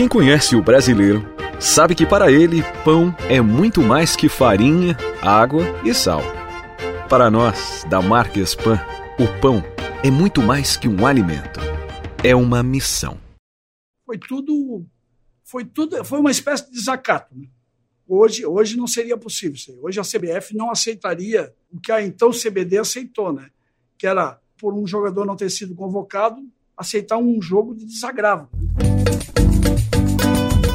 [0.00, 1.22] Quem conhece o brasileiro
[1.60, 6.22] sabe que para ele pão é muito mais que farinha, água e sal.
[7.06, 8.80] Para nós, da marca Spam,
[9.18, 9.62] o pão
[10.02, 11.60] é muito mais que um alimento.
[12.24, 13.18] É uma missão.
[14.06, 14.86] Foi tudo,
[15.44, 17.36] foi tudo, foi uma espécie de desacato.
[17.36, 17.46] Né?
[18.08, 19.80] Hoje, hoje não seria possível.
[19.82, 23.50] Hoje a CBF não aceitaria o que a então CBD aceitou, né?
[23.98, 26.42] Que era por um jogador não ter sido convocado,
[26.74, 28.48] aceitar um jogo de desagravo.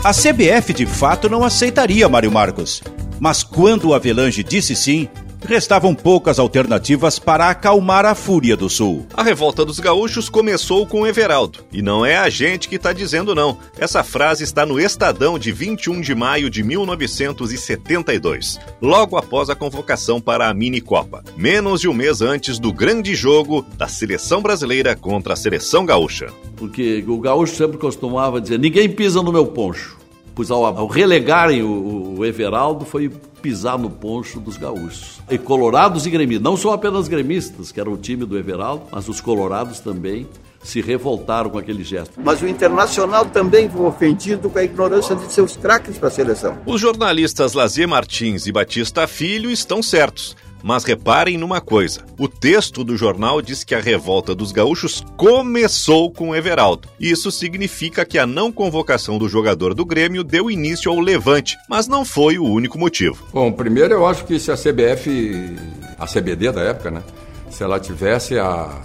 [0.05, 2.83] A CBF de fato não aceitaria Mário Marcos.
[3.19, 5.09] Mas quando o Avelange disse sim,
[5.45, 9.05] restavam poucas alternativas para acalmar a fúria do Sul.
[9.13, 11.59] A revolta dos gaúchos começou com Everaldo.
[11.71, 13.57] E não é a gente que está dizendo não.
[13.77, 20.19] Essa frase está no Estadão de 21 de maio de 1972, logo após a convocação
[20.19, 24.95] para a Mini Copa, menos de um mês antes do grande jogo da seleção brasileira
[24.95, 26.27] contra a seleção gaúcha.
[26.55, 30.04] Porque o gaúcho sempre costumava dizer: ninguém pisa no meu poncho.
[30.35, 33.09] Pois ao, ao relegarem o, o Everaldo, foi
[33.41, 35.21] pisar no poncho dos gaúchos.
[35.29, 39.07] E colorados e gremistas, não são apenas gremistas, que era o time do Everaldo, mas
[39.07, 40.27] os colorados também
[40.65, 42.19] se revoltaram com aquele gesto.
[42.21, 46.57] Mas o Internacional também foi ofendido com a ignorância de seus craques para a seleção.
[46.65, 50.35] Os jornalistas Lazier Martins e Batista Filho estão certos.
[50.63, 56.11] Mas reparem numa coisa: o texto do jornal diz que a revolta dos gaúchos começou
[56.11, 56.87] com Everaldo.
[56.99, 61.87] Isso significa que a não convocação do jogador do Grêmio deu início ao levante, mas
[61.87, 63.25] não foi o único motivo.
[63.33, 65.55] Bom, primeiro eu acho que se a CBF,
[65.99, 67.03] a CBD da época, né,
[67.49, 68.81] se ela tivesse a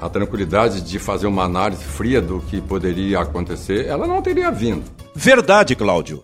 [0.00, 4.84] a tranquilidade de fazer uma análise fria do que poderia acontecer, ela não teria vindo.
[5.14, 6.22] Verdade, Cláudio.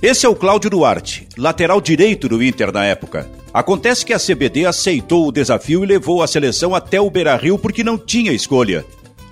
[0.00, 3.28] Esse é o Cláudio Duarte, lateral direito do Inter na época.
[3.52, 7.82] Acontece que a CBD aceitou o desafio e levou a seleção até o Beira-Rio porque
[7.82, 8.86] não tinha escolha.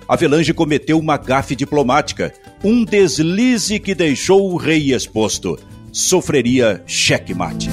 [0.09, 5.57] Avelange cometeu uma gafe diplomática, um deslize que deixou o rei exposto.
[5.93, 7.69] Sofreria checkmate.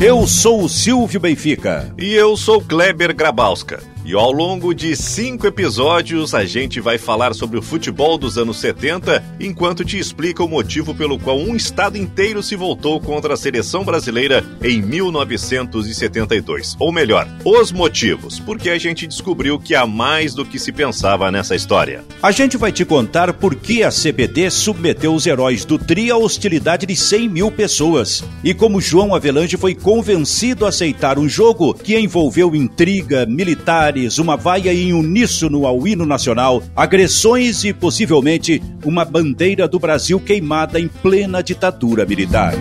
[0.00, 1.94] Eu sou o Silvio Benfica.
[1.98, 3.89] E eu sou Kleber Grabowska.
[4.10, 8.58] E ao longo de cinco episódios, a gente vai falar sobre o futebol dos anos
[8.58, 13.36] 70, enquanto te explica o motivo pelo qual um estado inteiro se voltou contra a
[13.36, 16.74] seleção brasileira em 1972.
[16.80, 21.30] Ou melhor, os motivos, porque a gente descobriu que há mais do que se pensava
[21.30, 22.02] nessa história.
[22.20, 26.16] A gente vai te contar por que a CBD submeteu os heróis do TRI à
[26.16, 31.74] hostilidade de 100 mil pessoas e como João Avelange foi convencido a aceitar um jogo
[31.74, 39.04] que envolveu intriga, militares, uma vaia em uníssono ao hino nacional, agressões e possivelmente uma
[39.04, 42.54] bandeira do Brasil queimada em plena ditadura militar.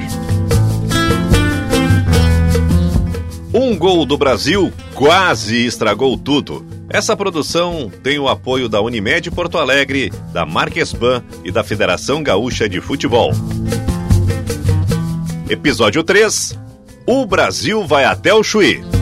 [3.53, 6.66] Um gol do Brasil quase estragou tudo.
[6.88, 12.69] Essa produção tem o apoio da Unimed Porto Alegre, da Marquespan e da Federação Gaúcha
[12.69, 13.31] de Futebol.
[15.49, 16.57] Episódio 3:
[17.07, 18.98] O Brasil vai até o Chuí.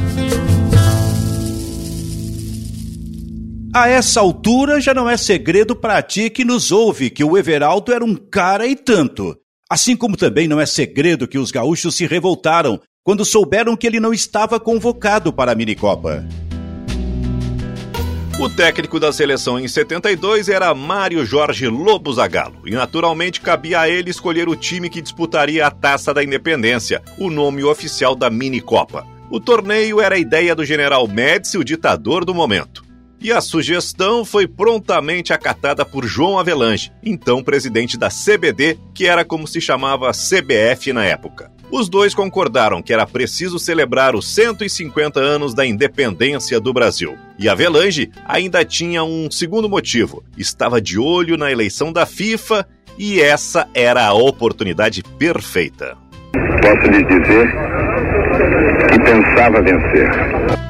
[3.79, 7.93] A essa altura já não é segredo para ti que nos ouve que o Everaldo
[7.93, 9.37] era um cara e tanto.
[9.69, 13.99] Assim como também não é segredo que os gaúchos se revoltaram quando souberam que ele
[13.99, 16.25] não estava convocado para a minicopa.
[18.39, 23.87] O técnico da seleção em 72 era Mário Jorge Lobo Zagallo, e naturalmente cabia a
[23.87, 29.05] ele escolher o time que disputaria a Taça da Independência, o nome oficial da minicopa.
[29.29, 32.86] O torneio era a ideia do general Médici, o ditador do momento.
[33.19, 39.25] E a sugestão foi prontamente acatada por João Avelange, então presidente da CBD, que era
[39.25, 41.51] como se chamava CBF na época.
[41.69, 47.17] Os dois concordaram que era preciso celebrar os 150 anos da independência do Brasil.
[47.37, 52.65] E Avelange ainda tinha um segundo motivo: estava de olho na eleição da FIFA
[52.97, 55.97] e essa era a oportunidade perfeita.
[56.61, 57.47] Posso lhe dizer
[58.89, 60.66] que pensava vencer.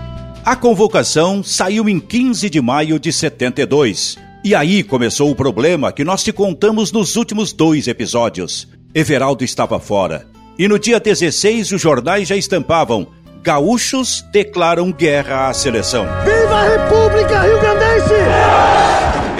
[0.47, 4.17] A convocação saiu em 15 de maio de 72.
[4.45, 8.65] E aí começou o problema que nós te contamos nos últimos dois episódios.
[8.95, 10.25] Everaldo estava fora.
[10.57, 13.07] E no dia 16 os jornais já estampavam:
[13.43, 16.05] Gaúchos declaram guerra à seleção.
[16.23, 18.13] Viva a República Rio Grandense!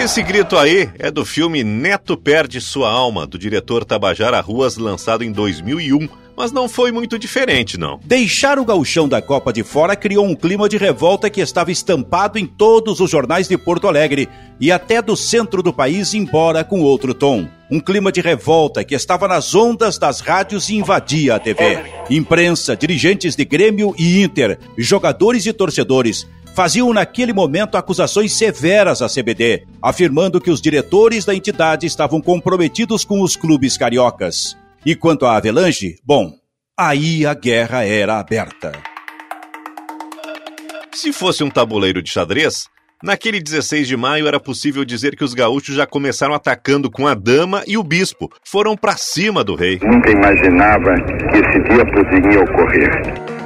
[0.04, 5.24] Esse grito aí é do filme Neto Perde Sua Alma, do diretor Tabajara Ruas, lançado
[5.24, 8.00] em 2001 mas não foi muito diferente, não.
[8.06, 12.38] Deixar o gauchão da Copa de fora criou um clima de revolta que estava estampado
[12.38, 14.30] em todos os jornais de Porto Alegre
[14.60, 17.48] e até do centro do país, embora com outro tom.
[17.72, 21.80] Um clima de revolta que estava nas ondas das rádios e invadia a TV.
[22.08, 29.08] Imprensa, dirigentes de Grêmio e Inter, jogadores e torcedores faziam naquele momento acusações severas à
[29.08, 34.56] CBD, afirmando que os diretores da entidade estavam comprometidos com os clubes cariocas.
[34.86, 36.32] E quanto à Avelange, bom,
[36.78, 38.72] aí a guerra era aberta.
[40.94, 42.68] Se fosse um tabuleiro de xadrez,
[43.04, 47.14] naquele 16 de maio era possível dizer que os gaúchos já começaram atacando com a
[47.14, 48.32] dama e o bispo.
[48.44, 49.80] Foram para cima do rei.
[49.84, 53.38] Nunca imaginava que esse dia poderia ocorrer.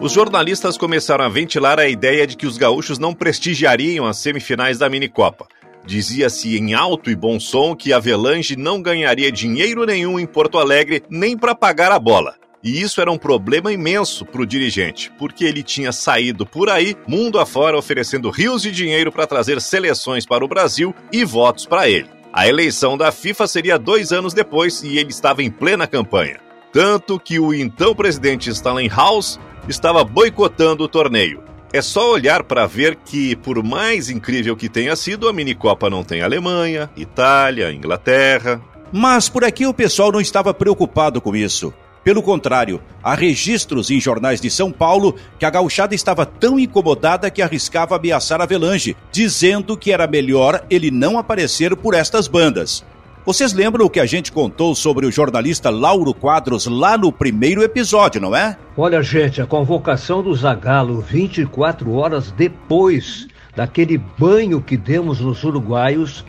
[0.00, 4.78] Os jornalistas começaram a ventilar a ideia de que os gaúchos não prestigiariam as semifinais
[4.78, 5.46] da Minicopa.
[5.86, 10.58] Dizia-se em alto e bom som que a Avelange não ganharia dinheiro nenhum em Porto
[10.58, 12.34] Alegre nem para pagar a bola.
[12.62, 16.96] E isso era um problema imenso para o dirigente, porque ele tinha saído por aí,
[17.06, 21.88] mundo afora, oferecendo rios de dinheiro para trazer seleções para o Brasil e votos para
[21.88, 22.08] ele.
[22.32, 26.40] A eleição da FIFA seria dois anos depois e ele estava em plena campanha.
[26.72, 29.38] Tanto que o então presidente Stanley House
[29.68, 31.42] estava boicotando o torneio.
[31.76, 36.02] É só olhar para ver que, por mais incrível que tenha sido, a minicopa não
[36.02, 38.62] tem Alemanha, Itália, Inglaterra.
[38.90, 41.74] Mas por aqui o pessoal não estava preocupado com isso.
[42.02, 47.30] Pelo contrário, há registros em jornais de São Paulo que a gauchada estava tão incomodada
[47.30, 52.82] que arriscava ameaçar a Velange, dizendo que era melhor ele não aparecer por estas bandas.
[53.26, 57.60] Vocês lembram o que a gente contou sobre o jornalista Lauro Quadros lá no primeiro
[57.60, 58.56] episódio, não é?
[58.76, 63.26] Olha, gente, a convocação do Zagalo 24 horas depois
[63.56, 66.24] daquele banho que demos nos uruguaios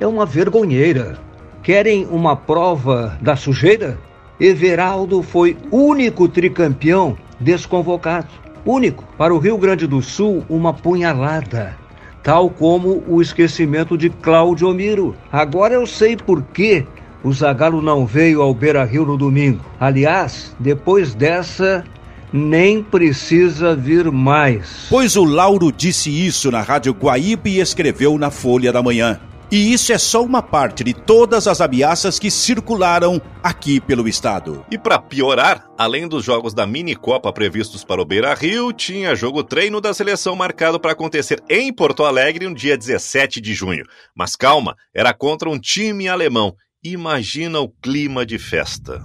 [0.00, 1.16] é uma vergonheira.
[1.62, 3.96] Querem uma prova da sujeira?
[4.40, 8.26] Everaldo foi único tricampeão desconvocado.
[8.66, 9.04] Único.
[9.16, 11.81] Para o Rio Grande do Sul, uma punhalada.
[12.22, 15.16] Tal como o esquecimento de Cláudio Miro.
[15.30, 16.86] Agora eu sei por que
[17.24, 19.64] o Zagallo não veio ao Beira Rio no domingo.
[19.78, 21.84] Aliás, depois dessa,
[22.32, 24.86] nem precisa vir mais.
[24.88, 29.20] Pois o Lauro disse isso na Rádio Guaíba e escreveu na Folha da Manhã.
[29.52, 34.64] E isso é só uma parte de todas as ameaças que circularam aqui pelo estado.
[34.70, 39.14] E para piorar, além dos jogos da mini Copa previstos para o Beira Rio, tinha
[39.14, 43.84] jogo treino da seleção marcado para acontecer em Porto Alegre no dia 17 de junho.
[44.16, 46.54] Mas calma, era contra um time alemão.
[46.82, 49.02] Imagina o clima de festa.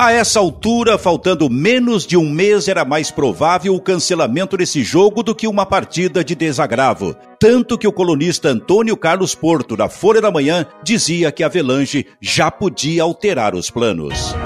[0.00, 5.24] A essa altura, faltando menos de um mês, era mais provável o cancelamento desse jogo
[5.24, 7.16] do que uma partida de desagravo.
[7.40, 12.06] Tanto que o colunista Antônio Carlos Porto, da Folha da Manhã, dizia que a Avelange
[12.20, 14.36] já podia alterar os planos.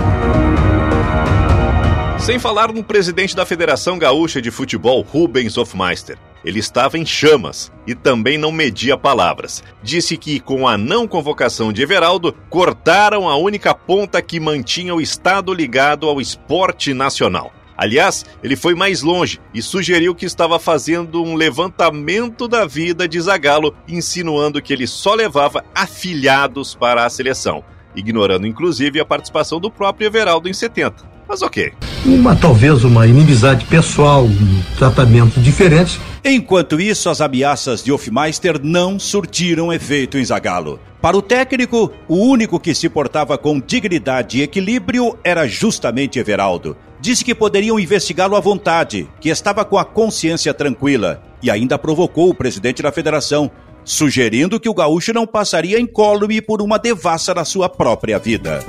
[2.19, 6.17] Sem falar no presidente da Federação Gaúcha de Futebol, Rubens Hofmeister.
[6.45, 9.63] Ele estava em chamas e também não media palavras.
[9.83, 15.01] Disse que, com a não convocação de Everaldo, cortaram a única ponta que mantinha o
[15.01, 17.53] Estado ligado ao esporte nacional.
[17.77, 23.21] Aliás, ele foi mais longe e sugeriu que estava fazendo um levantamento da vida de
[23.21, 27.65] Zagallo, insinuando que ele só levava afilhados para a seleção,
[27.97, 31.13] ignorando inclusive a participação do próprio Everaldo em 70.
[31.29, 31.73] Mas ok.
[32.05, 36.01] Uma talvez uma inimizade pessoal, um tratamento diferente.
[36.25, 40.79] Enquanto isso, as ameaças de Hofmeister não surtiram efeito em Zagallo.
[41.01, 46.77] Para o técnico, o único que se portava com dignidade e equilíbrio era justamente Everaldo.
[47.01, 52.31] Disse que poderiam investigá-lo à vontade, que estava com a consciência tranquila, e ainda provocou
[52.31, 53.51] o presidente da federação,
[53.85, 58.65] sugerindo que o gaúcho não passaria incólume por uma devassa na sua própria vida.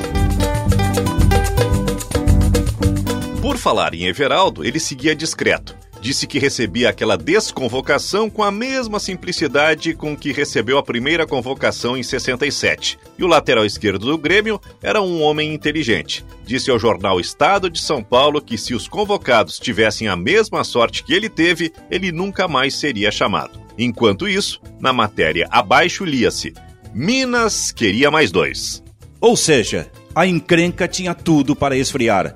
[3.41, 5.75] Por falar em Everaldo, ele seguia discreto.
[6.03, 11.95] Disse que recebia aquela desconvocação com a mesma simplicidade com que recebeu a primeira convocação
[11.95, 12.99] em 67.
[13.17, 16.25] E o lateral esquerdo do Grêmio era um homem inteligente.
[16.45, 21.05] Disse ao jornal Estado de São Paulo que se os convocados tivessem a mesma sorte
[21.05, 23.62] que ele teve, ele nunca mais seria chamado.
[23.77, 26.53] Enquanto isso, na matéria abaixo lia-se:
[26.93, 28.83] Minas queria mais dois.
[29.19, 32.35] Ou seja, a encrenca tinha tudo para esfriar.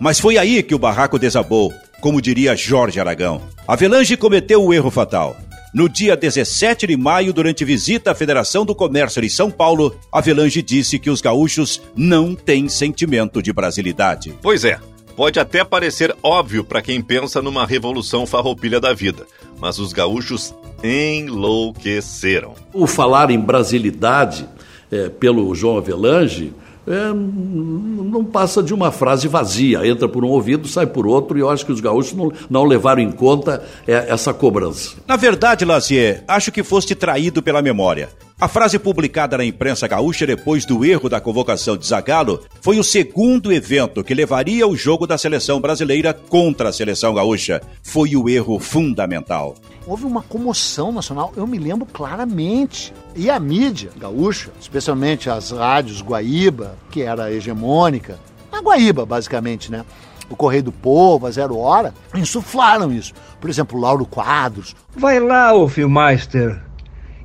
[0.00, 3.40] Mas foi aí que o barraco desabou, como diria Jorge Aragão.
[3.66, 5.36] Avelange cometeu o erro fatal.
[5.72, 10.62] No dia 17 de maio, durante visita à Federação do Comércio de São Paulo, Avelange
[10.62, 14.34] disse que os gaúchos não têm sentimento de brasilidade.
[14.40, 14.78] Pois é,
[15.16, 19.26] pode até parecer óbvio para quem pensa numa revolução farroupilha da vida,
[19.58, 22.54] mas os gaúchos enlouqueceram.
[22.72, 24.46] O falar em brasilidade
[24.92, 26.52] é, pelo João Avelange
[26.86, 31.40] é, não passa de uma frase vazia, entra por um ouvido, sai por outro, e
[31.40, 34.96] eu acho que os gaúchos não, não levaram em conta é, essa cobrança.
[35.06, 38.10] Na verdade, Lazier, acho que foste traído pela memória.
[38.40, 42.84] A frase publicada na imprensa gaúcha depois do erro da convocação de Zagallo foi o
[42.84, 47.62] segundo evento que levaria o jogo da seleção brasileira contra a seleção gaúcha.
[47.80, 49.54] Foi o erro fundamental.
[49.86, 52.92] Houve uma comoção nacional, eu me lembro claramente.
[53.14, 58.18] E a mídia gaúcha, especialmente as rádios Guaíba, que era hegemônica,
[58.50, 59.84] a Guaíba, basicamente, né?
[60.28, 63.12] o Correio do Povo, a Zero Hora, insuflaram isso.
[63.40, 64.74] Por exemplo, Lauro Quadros.
[64.96, 66.63] Vai lá, ô Filmeister,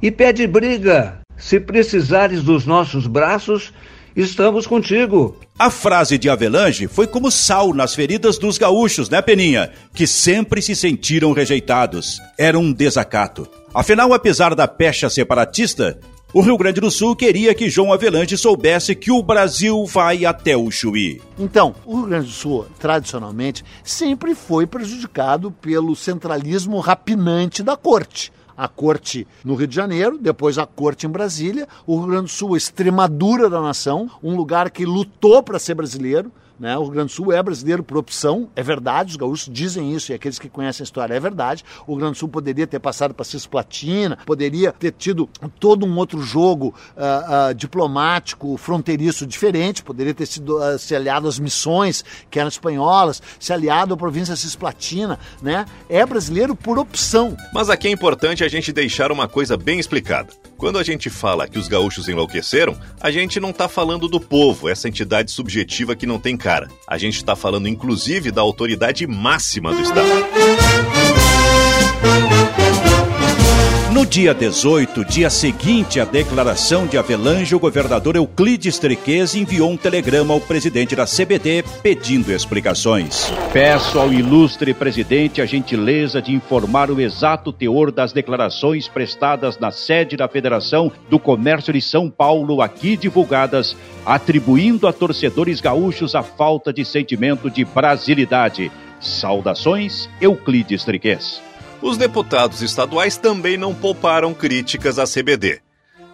[0.02, 1.20] e pede briga.
[1.38, 3.72] Se precisares dos nossos braços,
[4.16, 5.38] estamos contigo.
[5.58, 9.72] A frase de Avelange foi como sal nas feridas dos gaúchos, né, Peninha?
[9.94, 12.20] Que sempre se sentiram rejeitados.
[12.38, 13.48] Era um desacato.
[13.74, 16.00] Afinal, apesar da pecha separatista,
[16.34, 20.58] o Rio Grande do Sul queria que João Avelange soubesse que o Brasil vai até
[20.58, 21.22] o Chuí.
[21.38, 28.32] Então, o Rio Grande do Sul, tradicionalmente, sempre foi prejudicado pelo centralismo rapinante da corte
[28.60, 32.30] a corte no Rio de Janeiro, depois a corte em Brasília, o Rio Grande do
[32.30, 36.78] Sul, a extremadura da nação, um lugar que lutou para ser brasileiro, né?
[36.78, 40.12] O Rio Grande do Sul é brasileiro por opção, é verdade, os gaúchos dizem isso
[40.12, 41.64] e aqueles que conhecem a história é verdade.
[41.88, 45.96] O Rio Grande do Sul poderia ter passado para Cisplatina, poderia ter tido todo um
[45.98, 52.04] outro jogo uh, uh, diplomático, fronteiriço diferente, poderia ter sido uh, se aliado às missões
[52.30, 55.66] que eram espanholas, se aliado à província Cisplatina, né?
[55.88, 57.38] É brasileiro por opção.
[57.54, 60.30] Mas aqui é importante a gente deixar uma coisa bem explicada.
[60.58, 64.68] Quando a gente fala que os gaúchos enlouqueceram, a gente não está falando do povo,
[64.68, 66.40] essa entidade subjetiva que não tem.
[66.88, 70.99] A gente está falando inclusive da autoridade máxima do Estado.
[74.00, 79.76] No dia 18, dia seguinte à declaração de Avelange, o governador Euclides Triquez enviou um
[79.76, 83.30] telegrama ao presidente da CBD pedindo explicações.
[83.52, 89.70] Peço ao ilustre presidente a gentileza de informar o exato teor das declarações prestadas na
[89.70, 93.76] sede da Federação do Comércio de São Paulo, aqui divulgadas,
[94.06, 98.72] atribuindo a torcedores gaúchos a falta de sentimento de brasilidade.
[99.02, 101.49] Saudações, Euclides Triquez.
[101.82, 105.62] Os deputados estaduais também não pouparam críticas à CBD.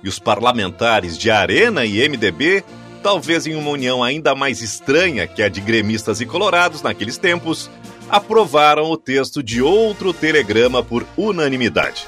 [0.04, 2.64] E os parlamentares de Arena e MDB,
[3.02, 7.70] talvez em uma união ainda mais estranha que a de gremistas e colorados naqueles tempos,
[8.08, 12.06] aprovaram o texto de outro telegrama por unanimidade.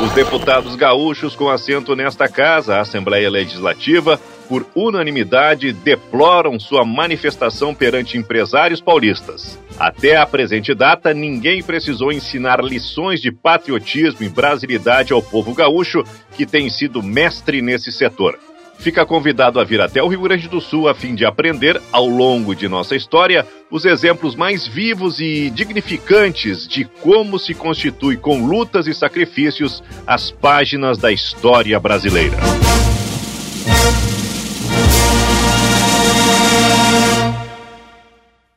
[0.00, 7.74] Os deputados gaúchos com assento nesta casa, a Assembleia Legislativa, por unanimidade, deploram sua manifestação
[7.74, 9.58] perante empresários paulistas.
[9.78, 16.02] Até a presente data, ninguém precisou ensinar lições de patriotismo e brasilidade ao povo gaúcho,
[16.36, 18.38] que tem sido mestre nesse setor.
[18.78, 22.06] Fica convidado a vir até o Rio Grande do Sul a fim de aprender, ao
[22.06, 28.46] longo de nossa história, os exemplos mais vivos e dignificantes de como se constitui com
[28.46, 32.36] lutas e sacrifícios as páginas da história brasileira.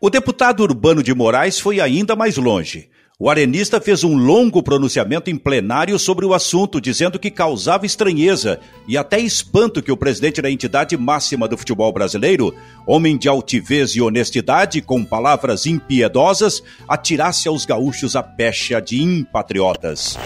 [0.03, 2.89] O deputado Urbano de Moraes foi ainda mais longe.
[3.19, 8.59] O arenista fez um longo pronunciamento em plenário sobre o assunto, dizendo que causava estranheza
[8.87, 12.51] e até espanto que o presidente da entidade máxima do futebol brasileiro,
[12.87, 20.17] homem de altivez e honestidade, com palavras impiedosas, atirasse aos gaúchos a pecha de impatriotas.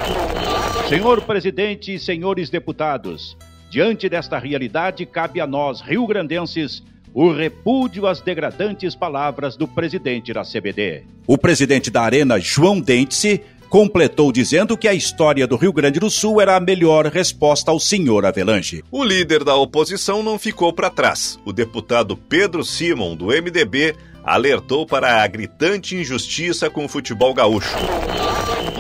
[0.88, 3.36] Senhor presidente e senhores deputados,
[3.70, 6.82] diante desta realidade, cabe a nós, rio-grandenses,
[7.15, 11.03] o repúdio às degradantes palavras do presidente da CBD.
[11.25, 16.10] O presidente da Arena, João Dentse, completou dizendo que a história do Rio Grande do
[16.10, 18.84] Sul era a melhor resposta ao senhor Avelange.
[18.91, 21.39] O líder da oposição não ficou para trás.
[21.45, 27.77] O deputado Pedro Simon, do MDB, alertou para a gritante injustiça com o futebol gaúcho.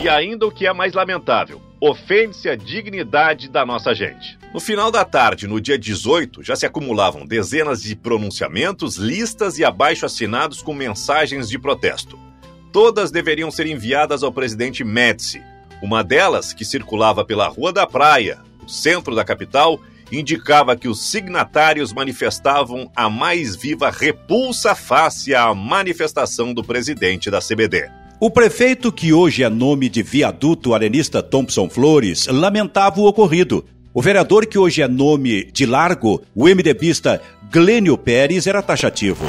[0.03, 4.37] E ainda o que é mais lamentável, ofende-se a dignidade da nossa gente.
[4.53, 9.65] No final da tarde, no dia 18, já se acumulavam dezenas de pronunciamentos, listas e
[9.65, 12.17] abaixo-assinados com mensagens de protesto.
[12.71, 15.41] Todas deveriam ser enviadas ao presidente Médici.
[15.81, 19.79] Uma delas, que circulava pela Rua da Praia, no centro da capital,
[20.11, 27.39] indicava que os signatários manifestavam a mais viva repulsa face à manifestação do presidente da
[27.39, 27.89] CBD.
[28.17, 33.65] O prefeito, que hoje é nome de viaduto arenista Thompson Flores, lamentava o ocorrido.
[33.93, 39.25] O vereador, que hoje é nome de largo, o MDBista Glênio Pérez, era taxativo.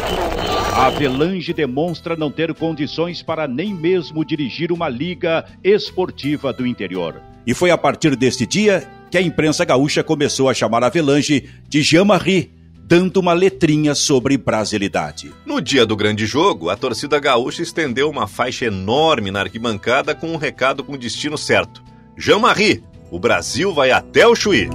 [0.72, 7.20] A Avelange demonstra não ter condições para nem mesmo dirigir uma liga esportiva do interior.
[7.44, 11.48] E foi a partir deste dia que a imprensa gaúcha começou a chamar a Avelange
[11.68, 12.52] de Jean-Marie,
[12.88, 15.32] dando uma letrinha sobre brasilidade.
[15.44, 20.28] No dia do grande jogo, a torcida gaúcha estendeu uma faixa enorme na arquibancada com
[20.32, 21.82] um recado com destino certo.
[22.16, 24.68] Jean-Marie, o Brasil vai até o Chuí.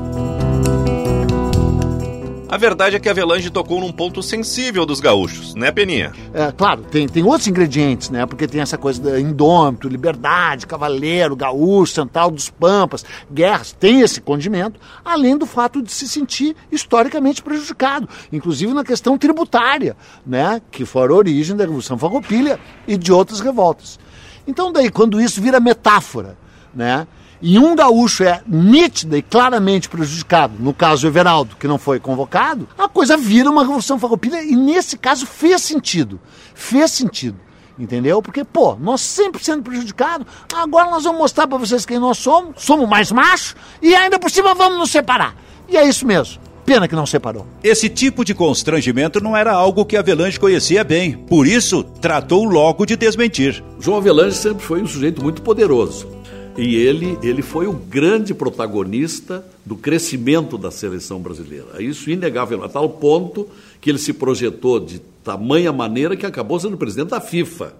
[2.51, 6.11] A verdade é que a Avelange tocou num ponto sensível dos gaúchos, né, Peninha?
[6.33, 8.25] É, claro, tem, tem outros ingredientes, né?
[8.25, 14.19] Porque tem essa coisa da indômito, liberdade, cavaleiro, gaúcho, central dos pampas, guerras, tem esse
[14.19, 19.95] condimento, além do fato de se sentir historicamente prejudicado, inclusive na questão tributária,
[20.27, 20.61] né?
[20.69, 23.97] Que foi a origem da Revolução Farroupilha e de outras revoltas.
[24.45, 26.37] Então daí, quando isso vira metáfora,
[26.75, 27.07] né?
[27.41, 32.67] E um gaúcho é nítida e claramente prejudicado, no caso Everaldo, que não foi convocado,
[32.77, 36.19] a coisa vira uma revolução farroupilha e nesse caso fez sentido.
[36.53, 37.39] Fez sentido.
[37.79, 38.21] Entendeu?
[38.21, 42.61] Porque, pô, nós sempre sendo prejudicados, agora nós vamos mostrar para vocês quem nós somos,
[42.61, 45.35] somos mais machos e ainda por cima vamos nos separar.
[45.67, 46.39] E é isso mesmo.
[46.63, 47.47] Pena que não separou.
[47.63, 51.13] Esse tipo de constrangimento não era algo que Avelange conhecia bem.
[51.13, 53.63] Por isso, tratou logo de desmentir.
[53.79, 56.20] João Avelange sempre foi um sujeito muito poderoso
[56.57, 61.81] e ele, ele foi o grande protagonista do crescimento da seleção brasileira.
[61.81, 63.47] Isso inegável, a tal ponto
[63.79, 67.73] que ele se projetou de tamanha maneira que acabou sendo presidente da FIFA.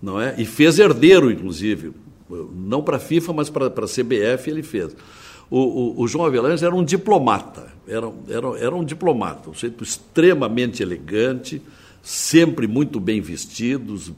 [0.00, 0.34] Não é?
[0.38, 1.92] E fez herdeiro, inclusive.
[2.30, 4.94] Não para a FIFA, mas para a CBF ele fez.
[5.50, 10.82] O, o, o João Avelange era um diplomata, era, era, era um diplomata, um extremamente
[10.82, 11.62] elegante,
[12.08, 14.10] sempre muito bem vestidos,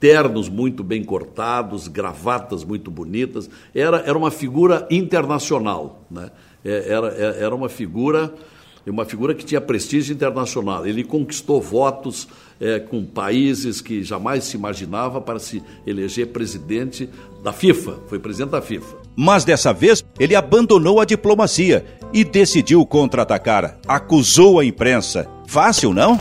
[0.00, 3.50] ternos muito bem cortados, gravatas muito bonitas.
[3.74, 6.30] Era, era uma figura internacional, né?
[6.64, 8.32] É, era, é, era uma figura
[8.86, 10.86] uma figura que tinha prestígio internacional.
[10.86, 12.26] Ele conquistou votos
[12.58, 17.06] é, com países que jamais se imaginava para se eleger presidente
[17.44, 17.98] da FIFA.
[18.06, 18.96] Foi presidente da FIFA.
[19.14, 23.78] Mas dessa vez ele abandonou a diplomacia e decidiu contra-atacar.
[23.86, 25.28] Acusou a imprensa.
[25.46, 26.18] Fácil, não?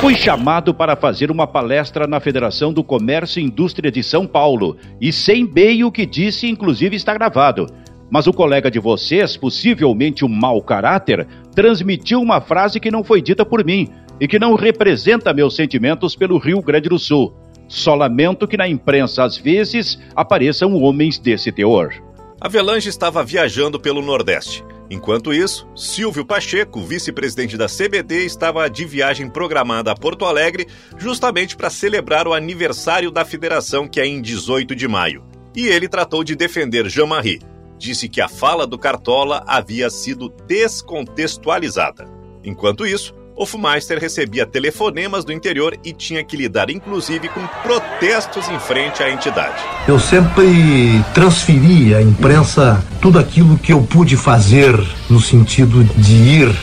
[0.00, 4.76] Fui chamado para fazer uma palestra na Federação do Comércio e Indústria de São Paulo
[5.00, 7.66] e sem bem o que disse, inclusive está gravado.
[8.08, 13.20] Mas o colega de vocês, possivelmente um mau caráter, transmitiu uma frase que não foi
[13.20, 13.88] dita por mim
[14.20, 17.34] e que não representa meus sentimentos pelo Rio Grande do Sul.
[17.66, 21.92] Só lamento que na imprensa às vezes apareçam homens desse teor.
[22.40, 24.62] Avelange estava viajando pelo Nordeste.
[24.90, 31.56] Enquanto isso, Silvio Pacheco, vice-presidente da CBD, estava de viagem programada a Porto Alegre justamente
[31.56, 35.24] para celebrar o aniversário da federação, que é em 18 de maio.
[35.54, 37.42] E ele tratou de defender Jean-Marie.
[37.76, 42.08] Disse que a fala do Cartola havia sido descontextualizada.
[42.42, 48.58] Enquanto isso, Hofmeister recebia telefonemas do interior e tinha que lidar inclusive com protestos em
[48.58, 49.62] frente à entidade.
[49.86, 54.74] Eu sempre transferi à imprensa tudo aquilo que eu pude fazer
[55.08, 56.56] no sentido de ir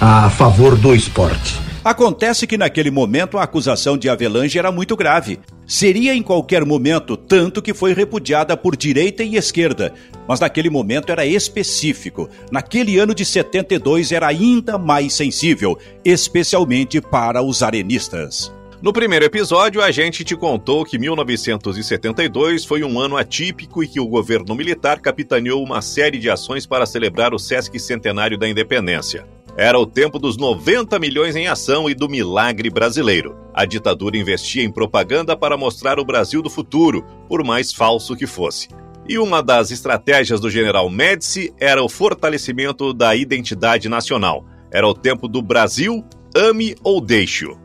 [0.00, 1.69] a favor do esporte.
[1.82, 5.40] Acontece que naquele momento a acusação de Avelange era muito grave.
[5.66, 9.94] Seria em qualquer momento, tanto que foi repudiada por direita e esquerda.
[10.28, 12.28] Mas naquele momento era específico.
[12.52, 18.52] Naquele ano de 72 era ainda mais sensível, especialmente para os arenistas.
[18.82, 24.00] No primeiro episódio, a gente te contou que 1972 foi um ano atípico e que
[24.00, 29.26] o governo militar capitaneou uma série de ações para celebrar o Sesc Centenário da Independência.
[29.56, 33.36] Era o tempo dos 90 milhões em ação e do milagre brasileiro.
[33.52, 38.26] A ditadura investia em propaganda para mostrar o Brasil do futuro, por mais falso que
[38.26, 38.68] fosse.
[39.08, 44.44] E uma das estratégias do general Médici era o fortalecimento da identidade nacional.
[44.70, 47.58] Era o tempo do Brasil, ame ou deixe-o.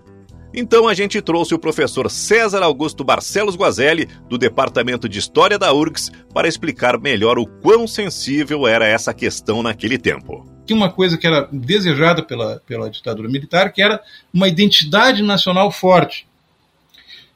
[0.54, 5.72] Então a gente trouxe o professor César Augusto Barcelos Guazelli, do Departamento de História da
[5.72, 11.18] URGS, para explicar melhor o quão sensível era essa questão naquele tempo tinha uma coisa
[11.18, 14.02] que era desejada pela, pela ditadura militar, que era
[14.34, 16.28] uma identidade nacional forte.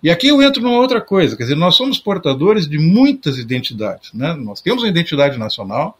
[0.02, 4.14] E aqui eu entro numa outra coisa, quer dizer, nós somos portadores de muitas identidades.
[4.14, 4.34] Né?
[4.34, 5.98] Nós temos uma identidade nacional,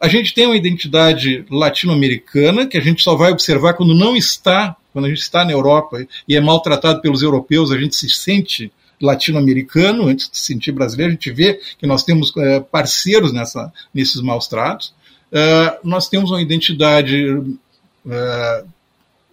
[0.00, 4.76] a gente tem uma identidade latino-americana, que a gente só vai observar quando não está,
[4.92, 8.72] quando a gente está na Europa e é maltratado pelos europeus, a gente se sente
[9.00, 13.72] latino-americano, antes de se sentir brasileiro, a gente vê que nós temos é, parceiros nessa,
[13.92, 14.94] nesses maus tratos.
[15.32, 18.68] Uh, nós temos uma identidade uh,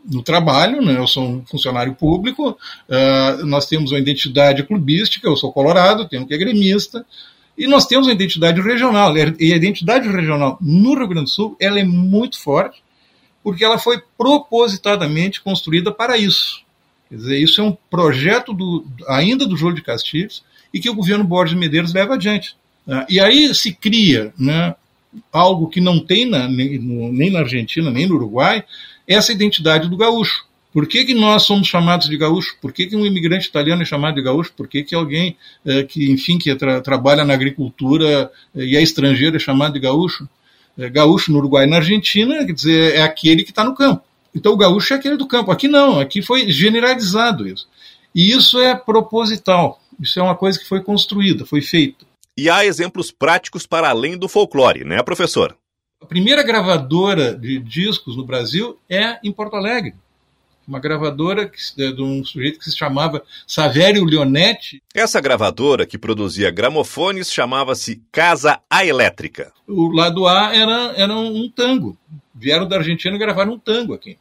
[0.06, 0.98] no trabalho, né?
[0.98, 6.26] eu sou um funcionário público, uh, nós temos uma identidade clubística, eu sou colorado, tenho
[6.26, 7.06] que é gremista,
[7.58, 11.58] e nós temos uma identidade regional, e a identidade regional no Rio Grande do Sul
[11.60, 12.82] ela é muito forte,
[13.44, 16.62] porque ela foi propositadamente construída para isso.
[17.10, 20.96] Quer dizer, isso é um projeto do, ainda do Júlio de Castilhos e que o
[20.96, 22.56] governo Borges Medeiros leva adiante.
[23.08, 24.76] E aí se cria né,
[25.32, 28.64] algo que não tem na, nem, na Argentina, nem no Uruguai,
[29.08, 30.48] é essa identidade do gaúcho.
[30.72, 32.56] Por que, que nós somos chamados de gaúcho?
[32.62, 34.54] Por que, que um imigrante italiano é chamado de gaúcho?
[34.56, 38.82] Por que, que alguém é, que, enfim, que tra trabalha na agricultura é, e é
[38.82, 40.30] estrangeiro é chamado de gaúcho?
[40.78, 44.04] É, gaúcho no Uruguai e na Argentina, quer dizer, é aquele que está no campo.
[44.34, 45.52] Então o gaúcho é aquele do campo.
[45.52, 47.68] Aqui não, aqui foi generalizado isso.
[48.14, 49.82] E isso é proposital.
[50.00, 52.06] Isso é uma coisa que foi construída, foi feita.
[52.40, 55.58] E há exemplos práticos para além do folclore, né, professor?
[56.02, 59.94] A primeira gravadora de discos no Brasil é em Porto Alegre.
[60.66, 64.82] Uma gravadora que, de um sujeito que se chamava Savério Leonetti.
[64.96, 69.52] Essa gravadora, que produzia gramofones, chamava-se Casa A Elétrica.
[69.68, 71.98] O lado A era, era um tango.
[72.34, 74.18] Vieram da Argentina e gravaram um tango aqui.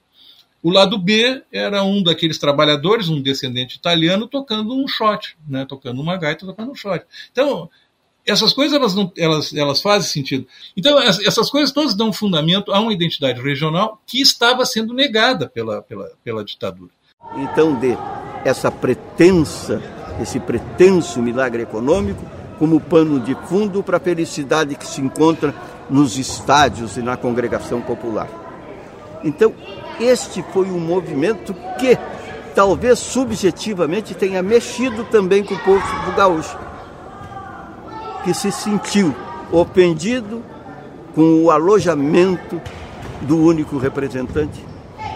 [0.61, 5.65] O lado B era um daqueles trabalhadores, um descendente italiano, tocando um shot, né?
[5.65, 7.05] tocando uma gaita, tocando um shot.
[7.31, 7.71] Então,
[8.29, 10.47] essas coisas elas, não, elas, elas fazem sentido.
[10.77, 15.81] Então, essas coisas todas dão fundamento a uma identidade regional que estava sendo negada pela,
[15.83, 16.91] pela, pela ditadura.
[17.37, 17.97] Então, de
[18.45, 19.83] essa pretensa,
[20.21, 22.25] esse pretenso milagre econômico
[22.59, 25.55] como pano de fundo para a felicidade que se encontra
[25.89, 28.29] nos estádios e na congregação popular.
[29.25, 29.55] Então,
[29.99, 31.97] este foi um movimento que
[32.55, 36.68] talvez subjetivamente tenha mexido também com o povo gaúcho
[38.29, 39.17] que se sentiu
[39.51, 40.45] ofendido
[41.15, 42.61] com o alojamento
[43.23, 44.63] do único representante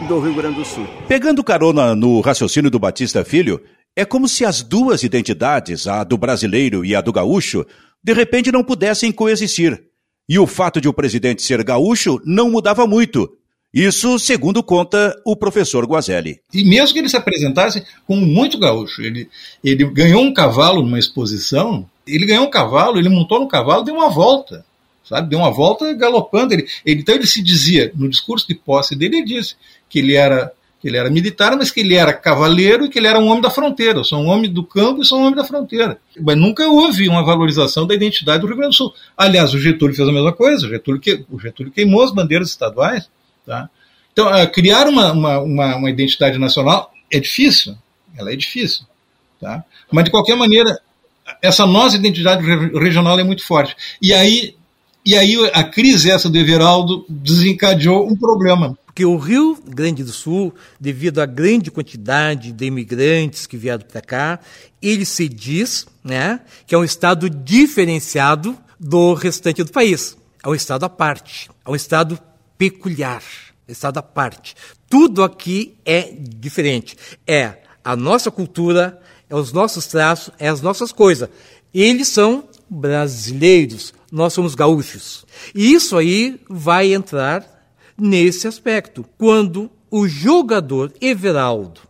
[0.08, 0.86] do Rio Grande do Sul.
[1.06, 3.60] Pegando carona no raciocínio do Batista Filho,
[3.94, 7.66] é como se as duas identidades, a do brasileiro e a do gaúcho,
[8.02, 9.84] de repente não pudessem coexistir.
[10.26, 13.30] E o fato de o presidente ser gaúcho não mudava muito.
[13.72, 16.40] Isso segundo conta o professor Guazelli.
[16.52, 19.28] E mesmo que ele se apresentasse como muito gaúcho, ele,
[19.64, 23.94] ele ganhou um cavalo numa exposição ele ganhou um cavalo, ele montou no cavalo, deu
[23.94, 24.64] uma volta,
[25.04, 25.28] sabe?
[25.28, 26.52] Deu uma volta galopando.
[26.52, 29.54] Ele, ele, então ele se dizia, no discurso de posse dele, ele disse
[29.88, 33.06] que ele era que ele era militar, mas que ele era cavaleiro e que ele
[33.06, 34.00] era um homem da fronteira.
[34.00, 35.96] Eu sou um homem do campo e sou um homem da fronteira.
[36.20, 38.92] Mas nunca houve uma valorização da identidade do Rio Grande do Sul.
[39.16, 40.66] Aliás, o Getúlio fez a mesma coisa.
[40.66, 43.08] O Getúlio, que, o Getúlio queimou as bandeiras estaduais.
[43.46, 43.68] Tá?
[44.12, 47.76] Então, uh, criar uma, uma, uma, uma identidade nacional é difícil.
[48.16, 48.84] Ela é difícil.
[49.40, 49.64] Tá?
[49.90, 50.78] Mas, de qualquer maneira,
[51.40, 53.76] essa nossa identidade regional é muito forte.
[54.00, 54.54] E aí,
[55.04, 58.78] e aí a crise essa do Everaldo desencadeou um problema.
[58.86, 64.02] Porque o Rio Grande do Sul, devido à grande quantidade de imigrantes que vieram para
[64.02, 64.38] cá,
[64.82, 70.16] ele se diz né, que é um estado diferenciado do restante do país.
[70.44, 72.18] É um estado à parte, é um estado
[72.56, 73.22] peculiar,
[73.66, 74.54] estado à parte.
[74.88, 76.96] Tudo aqui é diferente.
[77.26, 81.28] É a nossa cultura, é os nossos traços, é as nossas coisas.
[81.72, 85.24] Eles são brasileiros, nós somos gaúchos.
[85.54, 87.46] E isso aí vai entrar
[87.96, 89.04] nesse aspecto.
[89.16, 91.80] Quando o jogador Everaldo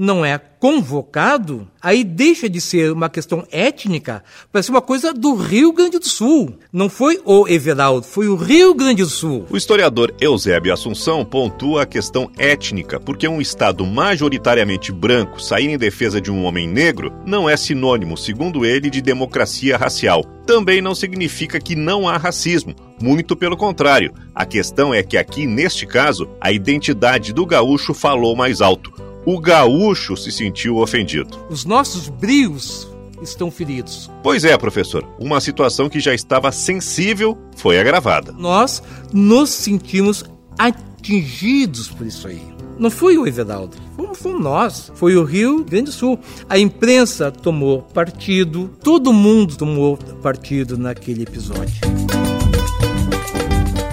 [0.00, 5.34] não é convocado, aí deixa de ser uma questão étnica para ser uma coisa do
[5.34, 6.54] Rio Grande do Sul.
[6.72, 9.44] Não foi o Everaldo, foi o Rio Grande do Sul.
[9.50, 15.76] O historiador Eusébio Assunção pontua a questão étnica, porque um Estado majoritariamente branco sair em
[15.76, 20.24] defesa de um homem negro não é sinônimo, segundo ele, de democracia racial.
[20.46, 22.74] Também não significa que não há racismo.
[23.02, 24.14] Muito pelo contrário.
[24.34, 29.38] A questão é que aqui, neste caso, a identidade do gaúcho falou mais alto o
[29.38, 31.38] gaúcho se sentiu ofendido.
[31.48, 32.88] Os nossos brios
[33.22, 34.10] estão feridos.
[34.22, 35.06] Pois é, professor.
[35.18, 38.32] Uma situação que já estava sensível foi agravada.
[38.32, 40.24] Nós nos sentimos
[40.58, 42.40] atingidos por isso aí.
[42.78, 44.92] Não foi o Everaldo, fomos, fomos nós.
[44.94, 46.18] Foi o Rio Grande do Sul.
[46.48, 51.74] A imprensa tomou partido, todo mundo tomou partido naquele episódio.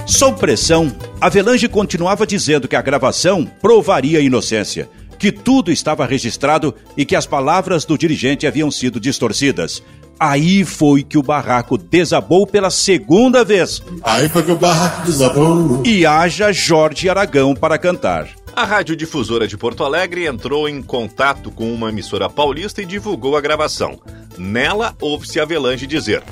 [0.05, 6.73] Sob pressão, Avelange continuava dizendo que a gravação provaria a inocência que tudo estava registrado
[6.95, 9.83] e que as palavras do dirigente haviam sido distorcidas.
[10.19, 13.81] Aí foi que o barraco desabou pela segunda vez.
[14.03, 15.83] Aí foi que o barraco desabou.
[15.85, 18.27] E haja Jorge Aragão para cantar.
[18.55, 23.41] A radiodifusora de Porto Alegre entrou em contato com uma emissora paulista e divulgou a
[23.41, 23.99] gravação.
[24.35, 26.23] Nela, ouve-se Avelange dizer: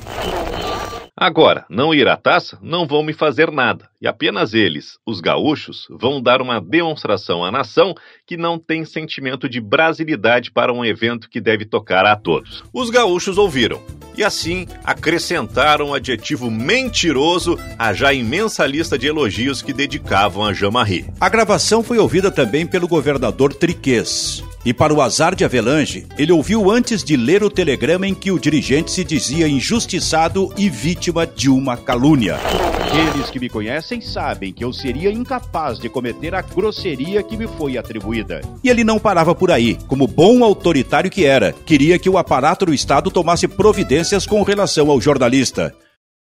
[1.18, 5.86] Agora, não ir à taça não vão me fazer nada, e apenas eles, os gaúchos,
[5.88, 7.94] vão dar uma demonstração à nação
[8.26, 12.62] que não tem sentimento de brasilidade para um evento que deve tocar a todos.
[12.70, 13.82] Os gaúchos ouviram,
[14.14, 20.52] e assim acrescentaram o adjetivo mentiroso à já imensa lista de elogios que dedicavam a
[20.52, 21.06] Jean-Marie.
[21.18, 24.44] A gravação foi ouvida também pelo governador Triquês.
[24.66, 28.32] E para o azar de Avelange, ele ouviu antes de ler o telegrama em que
[28.32, 32.34] o dirigente se dizia injustiçado e vítima de uma calúnia.
[32.34, 37.46] Aqueles que me conhecem sabem que eu seria incapaz de cometer a grosseria que me
[37.46, 38.40] foi atribuída.
[38.64, 39.78] E ele não parava por aí.
[39.86, 44.90] Como bom autoritário que era, queria que o aparato do Estado tomasse providências com relação
[44.90, 45.72] ao jornalista.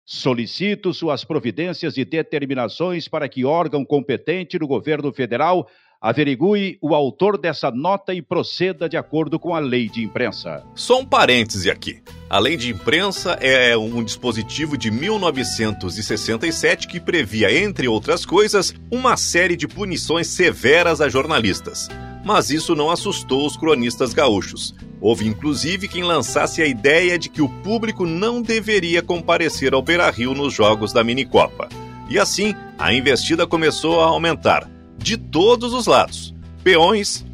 [0.07, 5.69] Solicito suas providências e determinações para que órgão competente do governo federal
[6.01, 10.65] averigue o autor dessa nota e proceda de acordo com a lei de imprensa.
[10.75, 12.01] Só um parêntese aqui.
[12.31, 19.17] A lei de imprensa é um dispositivo de 1967 que previa, entre outras coisas, uma
[19.17, 21.89] série de punições severas a jornalistas.
[22.25, 24.75] Mas isso não assustou os cronistas gaúchos.
[25.01, 30.35] Houve inclusive quem lançasse a ideia de que o público não deveria comparecer ao Beira-Rio
[30.35, 31.69] nos jogos da Minicopa.
[32.11, 37.25] E assim, a investida começou a aumentar de todos os lados: peões,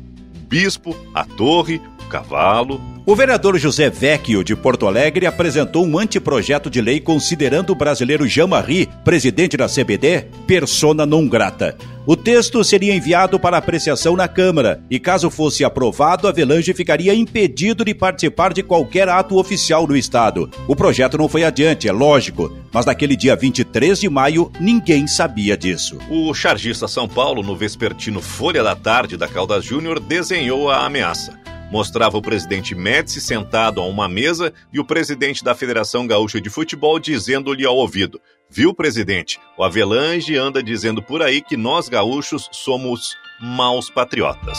[0.49, 1.81] bispo, a torre,
[2.15, 2.81] cavalo.
[3.05, 8.27] O vereador José Vecchio de Porto Alegre apresentou um anteprojeto de lei considerando o brasileiro
[8.27, 11.77] Jean-Marie, presidente da CBD, persona non grata.
[12.07, 17.85] O texto seria enviado para apreciação na Câmara e, caso fosse aprovado, Avelange ficaria impedido
[17.85, 20.49] de participar de qualquer ato oficial no Estado.
[20.69, 25.57] O projeto não foi adiante, é lógico, mas naquele dia 23 de maio ninguém sabia
[25.57, 25.99] disso.
[26.09, 31.45] O chargista São Paulo, no vespertino Folha da Tarde da Caldas Júnior, desenhou a ameaça
[31.71, 36.51] mostrava o presidente Médici sentado a uma mesa e o presidente da Federação Gaúcha de
[36.51, 39.41] Futebol dizendo-lhe ao ouvido: Viu, presidente?
[39.59, 44.59] O Avelange anda dizendo por aí que nós gaúchos somos maus patriotas.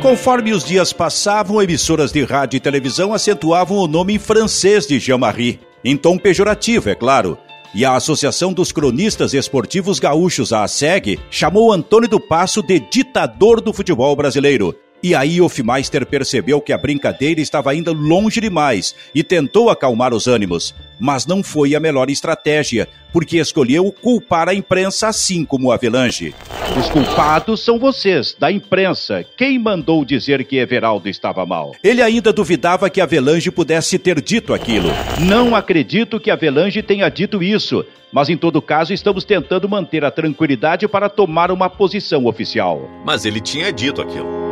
[0.00, 5.00] Conforme os dias passavam, emissoras de rádio e televisão acentuavam o nome em francês de
[5.00, 7.36] Jean-Marie, em tom pejorativo, é claro
[7.74, 13.60] e a Associação dos Cronistas Esportivos Gaúchos, a ASEG, chamou Antônio do Passo de ditador
[13.60, 14.74] do futebol brasileiro.
[15.02, 20.26] E aí Hofmeister percebeu que a brincadeira estava indo longe demais e tentou acalmar os
[20.26, 26.34] ânimos, mas não foi a melhor estratégia, porque escolheu culpar a imprensa assim como Avelange.
[26.76, 29.24] Os culpados são vocês, da imprensa.
[29.36, 31.76] Quem mandou dizer que Everaldo estava mal?
[31.82, 34.88] Ele ainda duvidava que Avelange pudesse ter dito aquilo.
[35.20, 40.10] Não acredito que Avelange tenha dito isso, mas em todo caso estamos tentando manter a
[40.10, 42.88] tranquilidade para tomar uma posição oficial.
[43.04, 44.47] Mas ele tinha dito aquilo.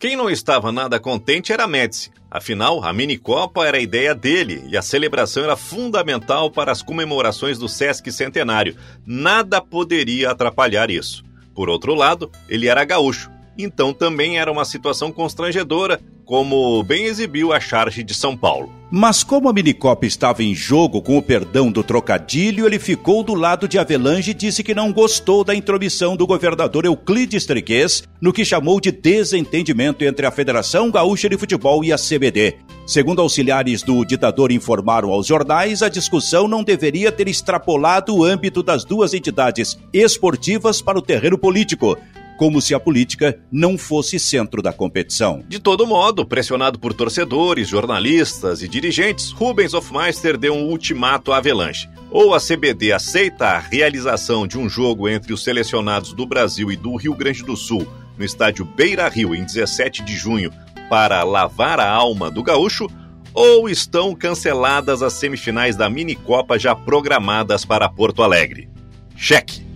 [0.00, 2.12] Quem não estava nada contente era Médici.
[2.30, 7.58] Afinal, a minicopa era a ideia dele e a celebração era fundamental para as comemorações
[7.58, 8.76] do Sesc Centenário.
[9.04, 11.24] Nada poderia atrapalhar isso.
[11.52, 13.28] Por outro lado, ele era gaúcho,
[13.58, 18.70] então também era uma situação constrangedora, como bem exibiu a charge de São Paulo.
[18.90, 23.34] Mas como a minicopa estava em jogo com o perdão do trocadilho, ele ficou do
[23.34, 28.32] lado de Avelange e disse que não gostou da intromissão do governador Euclides Triquês no
[28.32, 32.56] que chamou de desentendimento entre a Federação Gaúcha de Futebol e a CBD.
[32.86, 38.62] Segundo auxiliares do ditador informaram aos jornais, a discussão não deveria ter extrapolado o âmbito
[38.62, 41.98] das duas entidades esportivas para o terreno político,
[42.38, 45.42] como se a política não fosse centro da competição.
[45.46, 51.38] De todo modo, pressionado por torcedores, jornalistas e dirigentes, Rubens Hofmeister deu um ultimato à
[51.38, 51.88] Avelanche.
[52.10, 56.76] Ou a CBD aceita a realização de um jogo entre os selecionados do Brasil e
[56.76, 60.50] do Rio Grande do Sul no estádio Beira Rio em 17 de junho
[60.88, 62.88] para lavar a alma do gaúcho,
[63.34, 68.68] ou estão canceladas as semifinais da Minicopa já programadas para Porto Alegre.
[69.14, 69.67] Cheque.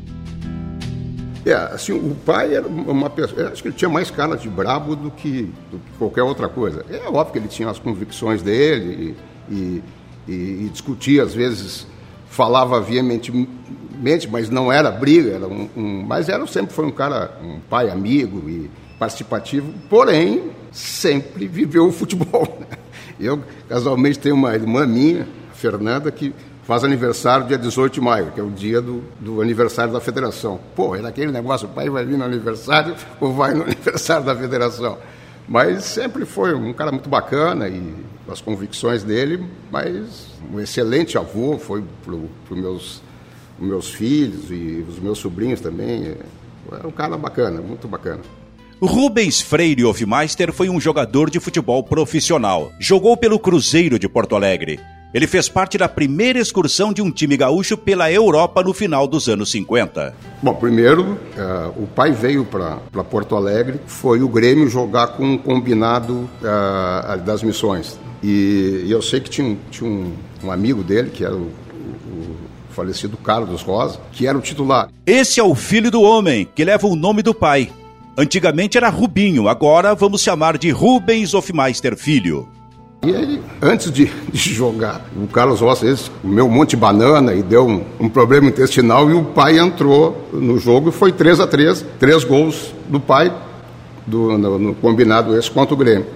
[1.44, 3.48] É, assim, o pai era uma pessoa.
[3.48, 6.84] Acho que ele tinha mais cara de brabo do que, do que qualquer outra coisa.
[6.88, 9.16] É óbvio que ele tinha as convicções dele
[9.50, 9.82] e,
[10.28, 11.86] e, e, discutia, às vezes
[12.28, 17.38] falava veementemente, mas não era briga, era um, um, mas era, sempre foi um cara,
[17.42, 22.58] um pai amigo e participativo, porém, sempre viveu o futebol.
[22.60, 22.78] Né?
[23.20, 28.40] Eu, casualmente, tenho uma irmã minha, Fernanda, que faz aniversário dia 18 de maio, que
[28.40, 30.60] é o dia do, do aniversário da federação.
[30.74, 34.34] Pô, era aquele negócio, o pai vai vir no aniversário ou vai no aniversário da
[34.34, 34.98] federação.
[35.48, 37.94] Mas sempre foi um cara muito bacana e
[38.28, 43.02] as convicções dele, mas um excelente avô, foi para os meus,
[43.58, 46.14] meus filhos e os meus sobrinhos também.
[46.82, 48.20] É um cara bacana, muito bacana.
[48.80, 52.72] Rubens Freire Hofmeister foi um jogador de futebol profissional.
[52.80, 54.80] Jogou pelo Cruzeiro de Porto Alegre.
[55.14, 59.28] Ele fez parte da primeira excursão de um time gaúcho pela Europa no final dos
[59.28, 60.14] anos 50.
[60.42, 61.02] Bom, primeiro,
[61.36, 67.18] uh, o pai veio para Porto Alegre, foi o Grêmio jogar com um combinado uh,
[67.18, 67.98] das missões.
[68.22, 72.36] E, e, eu sei que tinha, tinha um, um amigo dele, que era o, o
[72.70, 74.88] falecido Carlos Rosa, que era o titular.
[75.04, 77.70] Esse é o filho do homem, que leva o nome do pai.
[78.16, 82.48] Antigamente era Rubinho, agora vamos chamar de Rubens Hofmeister Filho.
[83.04, 87.42] E aí, antes de, de, jogar, o Carlos Rossi comeu um monte de banana e
[87.42, 91.46] deu um, um, problema intestinal e o pai entrou no jogo e foi 3 a
[91.48, 93.34] 3 três gols do pai
[94.06, 96.06] do, no, no combinado esse contra o Grêmio.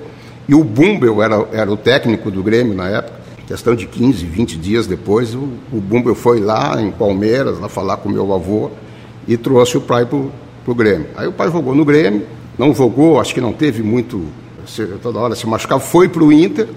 [0.48, 3.18] E o Bumbel era, era o técnico do Grêmio na época.
[3.48, 7.96] Questão de 15, 20 dias depois, o, o Bumbel foi lá em Palmeiras, lá falar
[7.96, 8.70] com meu avô,
[9.26, 10.30] e trouxe o pai pro,
[10.64, 11.08] pro Grêmio.
[11.16, 12.24] Aí o pai jogou no Grêmio,
[12.56, 14.26] não jogou, acho que não teve muito,
[15.02, 16.68] toda hora se machucava, foi pro Inter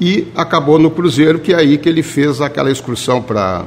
[0.00, 3.64] e acabou no Cruzeiro, que é aí que ele fez aquela excursão para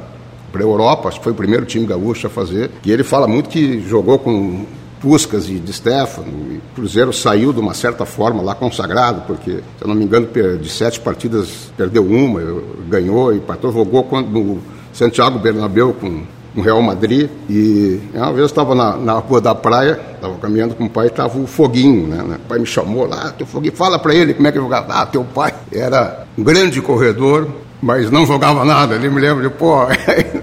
[0.51, 2.69] para a Europa, acho que foi o primeiro time gaúcho a fazer.
[2.83, 4.65] E ele fala muito que jogou com
[4.99, 6.27] Puscas e de Stefano.
[6.51, 10.03] E o Cruzeiro saiu de uma certa forma lá consagrado, porque, se eu não me
[10.03, 10.27] engano,
[10.61, 12.41] de sete partidas perdeu uma,
[12.87, 14.59] ganhou e empatou, jogou no
[14.93, 17.29] Santiago Bernabéu com no Real Madrid.
[17.49, 21.07] E uma vez eu estava na, na rua da praia, estava caminhando com o pai,
[21.07, 22.35] estava o Foguinho, né?
[22.35, 24.93] O pai me chamou lá, teu Foguinho, fala para ele como é que jogava.
[24.93, 27.47] Ah, teu pai era um grande corredor,
[27.81, 28.95] mas não jogava nada.
[28.95, 29.87] Ele me lembra de, pô.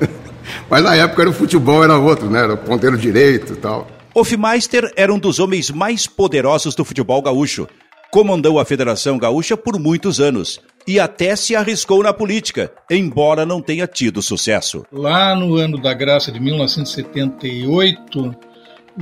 [0.69, 2.43] mas na época era o futebol, era outro, né?
[2.43, 3.87] Era ponteiro direito e tal.
[4.15, 7.69] Hofmeister era um dos homens mais poderosos do futebol gaúcho.
[8.11, 13.61] Comandou a Federação Gaúcha por muitos anos e até se arriscou na política, embora não
[13.61, 14.87] tenha tido sucesso.
[14.91, 18.35] Lá no ano da graça de 1978,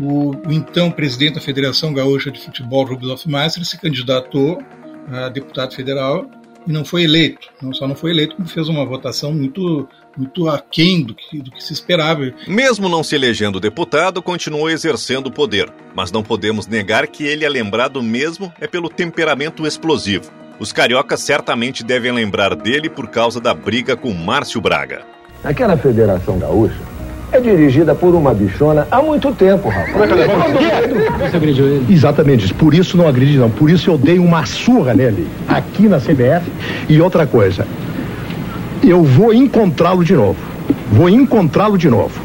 [0.01, 4.59] o, então presidente da Federação Gaúcha de Futebol, Rubens Hofmeister, se candidatou
[5.09, 6.29] a deputado federal
[6.66, 7.49] e não foi eleito.
[7.62, 11.50] Não só não foi eleito, como fez uma votação muito muito aquém do que, do
[11.50, 12.33] que se esperava.
[12.46, 15.70] Mesmo não se elegendo deputado, continuou exercendo o poder.
[15.94, 20.31] Mas não podemos negar que ele é lembrado mesmo é pelo temperamento explosivo.
[20.59, 25.02] Os cariocas certamente devem lembrar dele por causa da briga com Márcio Braga.
[25.44, 26.96] Aquela Federação Gaúcha
[27.33, 30.11] é dirigida por uma bichona há muito tempo, rapaz.
[31.20, 31.92] Você agrediu ele?
[31.92, 35.98] Exatamente, por isso não agredi não, por isso eu dei uma surra nele, aqui na
[35.98, 36.50] CBF.
[36.88, 37.66] E outra coisa,
[38.83, 40.39] eu vou encontrá-lo de novo.
[40.91, 42.21] Vou encontrá-lo de novo.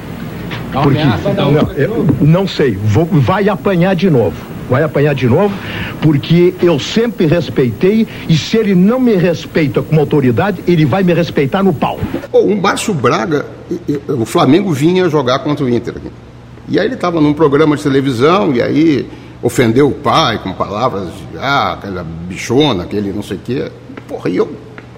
[0.72, 1.04] Porque
[1.36, 4.36] não, eu, não sei, vou, vai apanhar de novo.
[4.70, 5.54] Vai apanhar de novo,
[6.02, 11.14] porque eu sempre respeitei e se ele não me respeita como autoridade, ele vai me
[11.14, 12.00] respeitar no pau.
[12.32, 13.46] o Márcio Braga,
[14.08, 15.96] o Flamengo vinha jogar contra o Inter.
[16.70, 19.10] E aí ele estava num programa de televisão e aí
[19.42, 23.72] ofendeu o pai com palavras de ah, aquela bichona, aquele não sei o quê.
[24.08, 24.50] Porra, e eu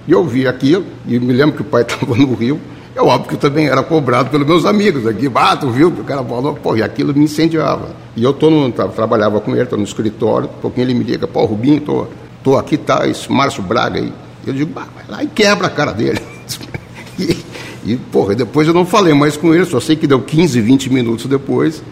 [0.06, 2.60] e eu vi aquilo, e me lembro que o pai estava no Rio,
[2.94, 5.28] é óbvio que eu também era cobrado pelos meus amigos aqui.
[5.60, 6.54] Tu viu o cara falou?
[6.54, 7.88] Pô, e aquilo me incendiava.
[8.14, 11.26] E eu tô no, trabalhava com ele, tô no escritório, um pouquinho ele me liga,
[11.26, 12.06] pô, Rubinho, tô,
[12.42, 14.12] tô aqui, tá, esse Márcio Braga aí.
[14.46, 16.20] Eu digo, bah, vai lá e quebra a cara dele.
[17.18, 17.36] e,
[17.84, 20.92] e, porra, depois eu não falei mais com ele, só sei que deu 15, 20
[20.92, 21.82] minutos depois,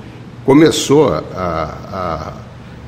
[0.44, 1.22] começou a,
[1.92, 2.32] a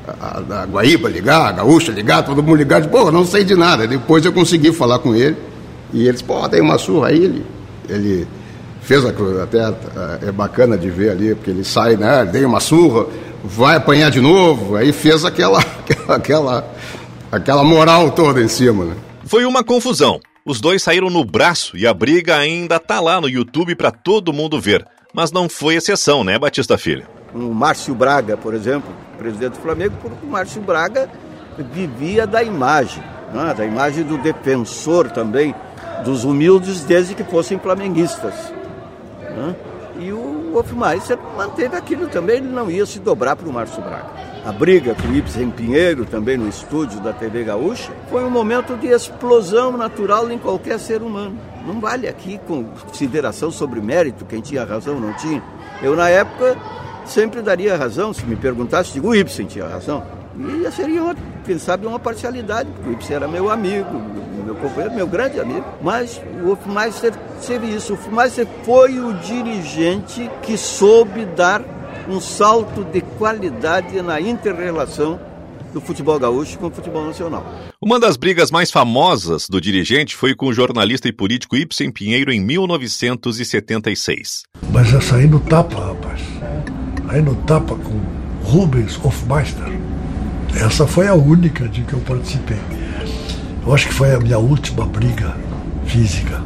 [0.07, 3.55] a, a Guaíba ligar, a Gaúcha ligar, todo mundo ligar, de, pô, não sei de
[3.55, 3.87] nada.
[3.87, 5.37] Depois eu consegui falar com ele
[5.93, 7.23] e eles, pô, tem uma surra aí.
[7.23, 7.45] Ele,
[7.89, 8.27] ele
[8.81, 9.09] fez a,
[9.43, 13.07] até é bacana de ver ali, porque ele sai, né, dei uma surra,
[13.43, 15.63] vai apanhar de novo, aí fez aquela,
[16.07, 16.67] aquela,
[17.31, 18.95] aquela moral toda em cima, né?
[19.25, 20.19] Foi uma confusão.
[20.45, 24.31] Os dois saíram no braço e a briga ainda tá lá no YouTube para todo
[24.31, 24.85] mundo ver.
[25.11, 27.07] Mas não foi exceção, né, Batista Filho?
[27.35, 31.09] O Márcio Braga, por exemplo, presidente do Flamengo, porque o Márcio Braga
[31.57, 33.53] vivia da imagem, né?
[33.53, 35.53] da imagem do defensor também
[36.05, 38.33] dos humildes, desde que fossem flamenguistas.
[39.19, 39.55] Né?
[39.99, 44.25] E o Hofmeister manteve aquilo também, ele não ia se dobrar para o Márcio Braga.
[44.45, 48.77] A briga com o Ibsen Pinheiro, também no estúdio da TV Gaúcha, foi um momento
[48.77, 51.37] de explosão natural em qualquer ser humano.
[51.65, 55.41] Não vale aqui consideração sobre mérito, quem tinha razão não tinha.
[55.81, 56.55] Eu, na época,
[57.05, 60.03] sempre daria razão, se me perguntasse, digo, o Ibsen tinha razão.
[60.37, 61.15] E seria, uma,
[61.45, 64.01] quem sabe, uma parcialidade, porque o Ibsen era meu amigo,
[64.45, 65.65] meu companheiro, meu grande amigo.
[65.81, 67.13] Mas o Hofmeister
[67.45, 67.93] teve isso.
[67.93, 71.63] O Hofmeister foi o dirigente que soube dar
[72.07, 75.19] um salto de qualidade na interrelação
[75.73, 77.43] do futebol gaúcho com o futebol nacional.
[77.81, 82.31] Uma das brigas mais famosas do dirigente foi com o jornalista e político Ibsen Pinheiro
[82.31, 84.43] em 1976.
[84.71, 86.34] Mas essa aí no tapa, rapaz
[87.09, 87.99] aí no tapa com
[88.43, 89.71] Rubens Hofmeister.
[90.55, 92.59] Essa foi a única de que eu participei.
[93.65, 95.35] Eu acho que foi a minha última briga
[95.85, 96.41] física.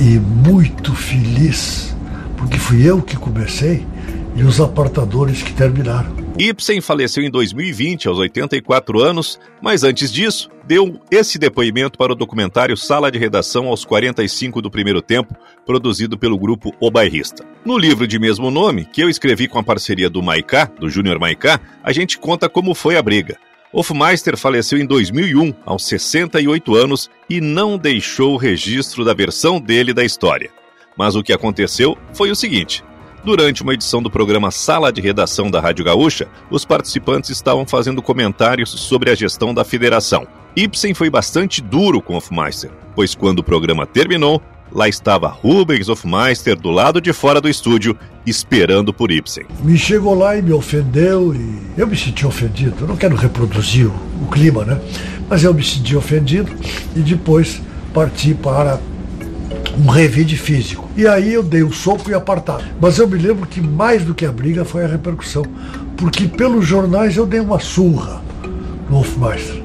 [0.00, 1.94] E muito feliz,
[2.36, 3.86] porque fui eu que comecei
[4.34, 6.23] e os apartadores que terminaram.
[6.36, 12.16] Ibsen faleceu em 2020, aos 84 anos, mas antes disso, deu esse depoimento para o
[12.16, 17.46] documentário Sala de Redação aos 45 do Primeiro Tempo, produzido pelo grupo O Bairrista.
[17.64, 21.20] No livro de mesmo nome, que eu escrevi com a parceria do Maicá, do Júnior
[21.20, 23.38] Maicá, a gente conta como foi a briga.
[23.72, 29.94] Hofmeister faleceu em 2001, aos 68 anos, e não deixou o registro da versão dele
[29.94, 30.50] da história.
[30.96, 32.82] Mas o que aconteceu foi o seguinte:
[33.24, 38.02] Durante uma edição do programa Sala de Redação da Rádio Gaúcha, os participantes estavam fazendo
[38.02, 40.26] comentários sobre a gestão da federação.
[40.54, 46.54] Ibsen foi bastante duro com Hofmeister, pois quando o programa terminou, lá estava Rubens Hofmeister
[46.54, 47.96] do lado de fora do estúdio,
[48.26, 49.46] esperando por Ibsen.
[49.62, 52.76] Me chegou lá e me ofendeu e eu me senti ofendido.
[52.82, 54.78] Eu não quero reproduzir o, o clima, né?
[55.30, 56.52] Mas eu me senti ofendido
[56.94, 57.62] e depois
[57.94, 58.78] parti para
[59.78, 60.88] um revide físico.
[60.96, 62.64] E aí eu dei o um soco e apartado.
[62.80, 65.44] Mas eu me lembro que mais do que a briga foi a repercussão,
[65.96, 68.22] porque pelos jornais eu dei uma surra
[68.88, 69.62] no Hofmeister.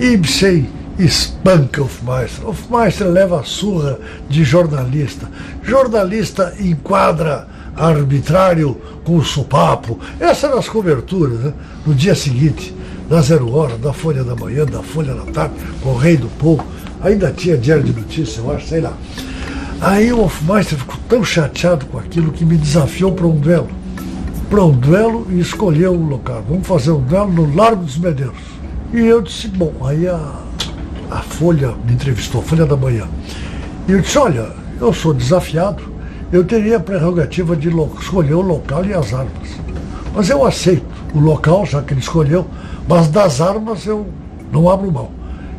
[0.00, 0.68] Ibsen
[0.98, 2.48] espanca Hofmeister.
[2.48, 3.98] Hofmeister leva a surra
[4.28, 5.30] de jornalista.
[5.62, 9.98] Jornalista enquadra arbitrário com o supapo.
[10.18, 11.52] Essas eram as coberturas, né?
[11.86, 12.74] No dia seguinte,
[13.08, 16.64] da Zero Hora, da Folha da Manhã, da Folha da Tarde, Correio do Povo.
[17.02, 18.92] Ainda tinha diário de notícias, eu acho, sei lá.
[19.80, 23.68] Aí o Hofmeister ficou tão chateado com aquilo que me desafiou para um duelo.
[24.50, 26.42] Para um duelo e escolheu o local.
[26.48, 28.38] Vamos fazer um duelo no Largo dos Medeiros.
[28.92, 30.18] E eu disse, bom, aí a,
[31.10, 33.06] a Folha me entrevistou, Folha da Manhã.
[33.86, 34.48] E eu disse, olha,
[34.80, 35.82] eu sou desafiado,
[36.32, 37.68] eu teria a prerrogativa de
[38.00, 39.48] escolher o local e as armas.
[40.14, 40.84] Mas eu aceito
[41.14, 42.46] o local, já que ele escolheu,
[42.88, 44.06] mas das armas eu
[44.50, 45.10] não abro mão.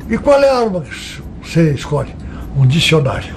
[0.09, 2.13] E qual é a arma que você escolhe?
[2.57, 3.33] Um dicionário.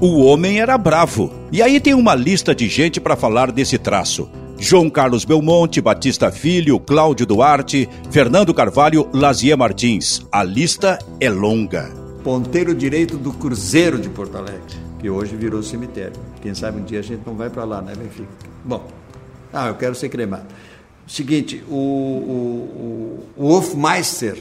[0.00, 1.32] O homem era bravo.
[1.50, 4.28] E aí tem uma lista de gente para falar desse traço.
[4.58, 10.24] João Carlos Belmonte, Batista Filho, Cláudio Duarte, Fernando Carvalho, Lazier Martins.
[10.30, 11.90] A lista é longa.
[12.22, 16.14] Ponteiro direito do Cruzeiro de Porto Alegre, que hoje virou cemitério.
[16.40, 18.28] Quem sabe um dia a gente não vai para lá, né, Benfica?
[18.64, 18.86] Bom,
[19.52, 20.46] ah, eu quero ser cremado.
[21.06, 24.38] Seguinte, o, o, o, o Hofmeister,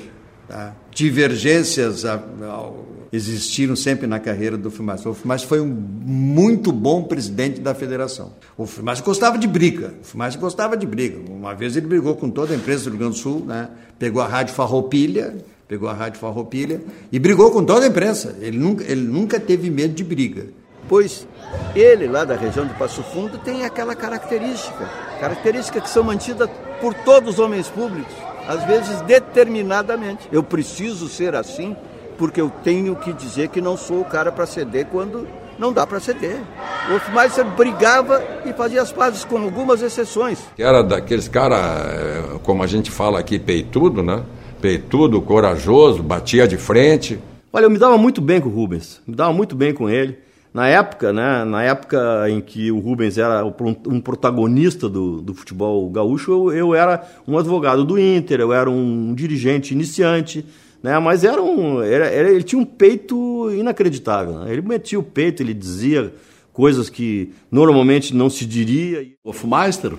[0.47, 0.75] tá?
[0.91, 2.71] divergências a, a,
[3.11, 5.07] existiram sempre na carreira do Hofmeister.
[5.07, 8.33] O Hofmeister foi um muito bom presidente da federação.
[8.57, 9.93] O Hofmeister gostava de briga.
[9.97, 11.19] O Hofmeister gostava de briga.
[11.31, 13.69] Uma vez ele brigou com toda a empresa do Rio Grande do Sul, né?
[13.99, 15.35] pegou a Rádio Farroupilha,
[15.67, 16.81] pegou a Rádio Farroupilha
[17.11, 18.35] e brigou com toda a imprensa.
[18.39, 20.47] Ele nunca, ele nunca teve medo de briga.
[20.87, 21.27] Pois
[21.75, 24.89] ele, lá da região de Passo Fundo, tem aquela característica,
[25.19, 26.49] característica que são mantidas
[26.81, 28.13] por todos os homens públicos,
[28.47, 30.27] às vezes determinadamente.
[30.31, 31.75] Eu preciso ser assim
[32.17, 35.27] porque eu tenho que dizer que não sou o cara para ceder quando
[35.57, 36.41] não dá para ceder.
[36.89, 40.39] O Hofmeister brigava e fazia as pazes com algumas exceções.
[40.57, 44.23] Era daqueles caras, como a gente fala aqui, peitudo, né?
[44.61, 47.19] Peitudo, corajoso, batia de frente.
[47.51, 50.17] Olha, eu me dava muito bem com o Rubens, me dava muito bem com ele.
[50.53, 55.89] Na época, né, na época em que o Rubens era um protagonista do, do futebol
[55.89, 60.45] gaúcho, eu, eu era um advogado do Inter, eu era um dirigente iniciante,
[60.83, 64.41] né, mas era um, era, era, ele tinha um peito inacreditável.
[64.41, 64.51] Né?
[64.51, 66.13] Ele metia o peito, ele dizia
[66.51, 69.07] coisas que normalmente não se diria.
[69.23, 69.93] O Hofmeister,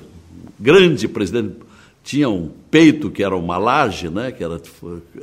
[0.60, 1.56] grande presidente,
[2.04, 4.62] tinha um peito que era uma laje, né, que era,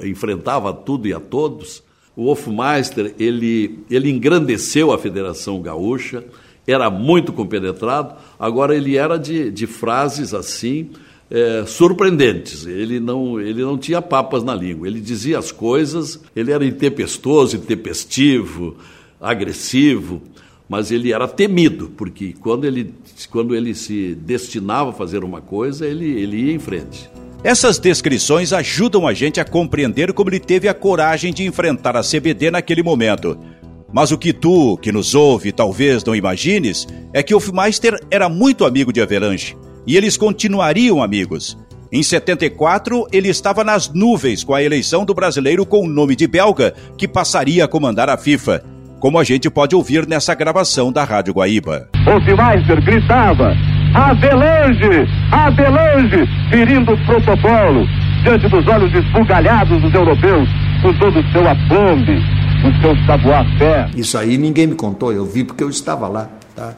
[0.04, 6.24] enfrentava tudo e a todos o Hofmeister, ele, ele engrandeceu a Federação Gaúcha,
[6.68, 10.90] era muito compenetrado, agora ele era de, de frases assim,
[11.30, 12.66] é, surpreendentes.
[12.66, 14.88] Ele não, ele não tinha papas na língua.
[14.88, 18.76] Ele dizia as coisas, ele era intempestuoso, intempestivo,
[19.20, 20.22] agressivo,
[20.68, 22.94] mas ele era temido, porque quando ele,
[23.30, 27.10] quando ele se destinava a fazer uma coisa, ele, ele ia em frente.
[27.44, 32.04] Essas descrições ajudam a gente a compreender como ele teve a coragem de enfrentar a
[32.04, 33.36] CBD naquele momento.
[33.92, 38.30] Mas o que tu, que nos ouve, talvez não imagines, é que o Hofmeister era
[38.30, 41.58] muito amigo de Avelanche, e eles continuariam amigos.
[41.92, 46.28] Em 74, ele estava nas nuvens com a eleição do brasileiro com o nome de
[46.28, 48.64] belga, que passaria a comandar a FIFA,
[49.00, 51.90] como a gente pode ouvir nessa gravação da Rádio Guaíba.
[52.08, 53.56] Hofmeister gritava:
[53.94, 55.08] Avelange!
[55.32, 56.28] Avelange!
[56.50, 57.86] Ferindo o protocolo
[58.24, 60.48] diante dos olhos esbugalhados dos europeus,
[60.82, 62.18] com todo o seu aplombe,
[62.64, 63.90] o seu savoir-faire.
[63.96, 66.74] Isso aí ninguém me contou, eu vi porque eu estava lá, tá?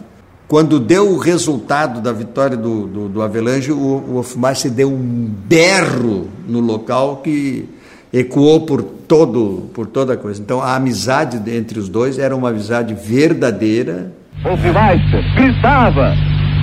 [0.48, 5.32] Quando deu o resultado da vitória do, do, do Avelange, o, o Hofmeister deu um
[5.48, 7.68] berro no local que
[8.12, 10.42] ecoou por todo por toda a coisa.
[10.42, 14.14] Então a amizade entre os dois era uma amizade verdadeira.
[14.46, 16.14] Hofmeister gritava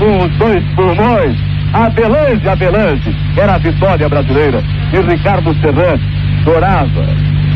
[0.05, 1.37] os dois pulmões.
[1.73, 4.63] Abelange, Abelange, era a vitória brasileira.
[4.93, 5.99] E Ricardo Serran
[6.43, 7.07] chorava,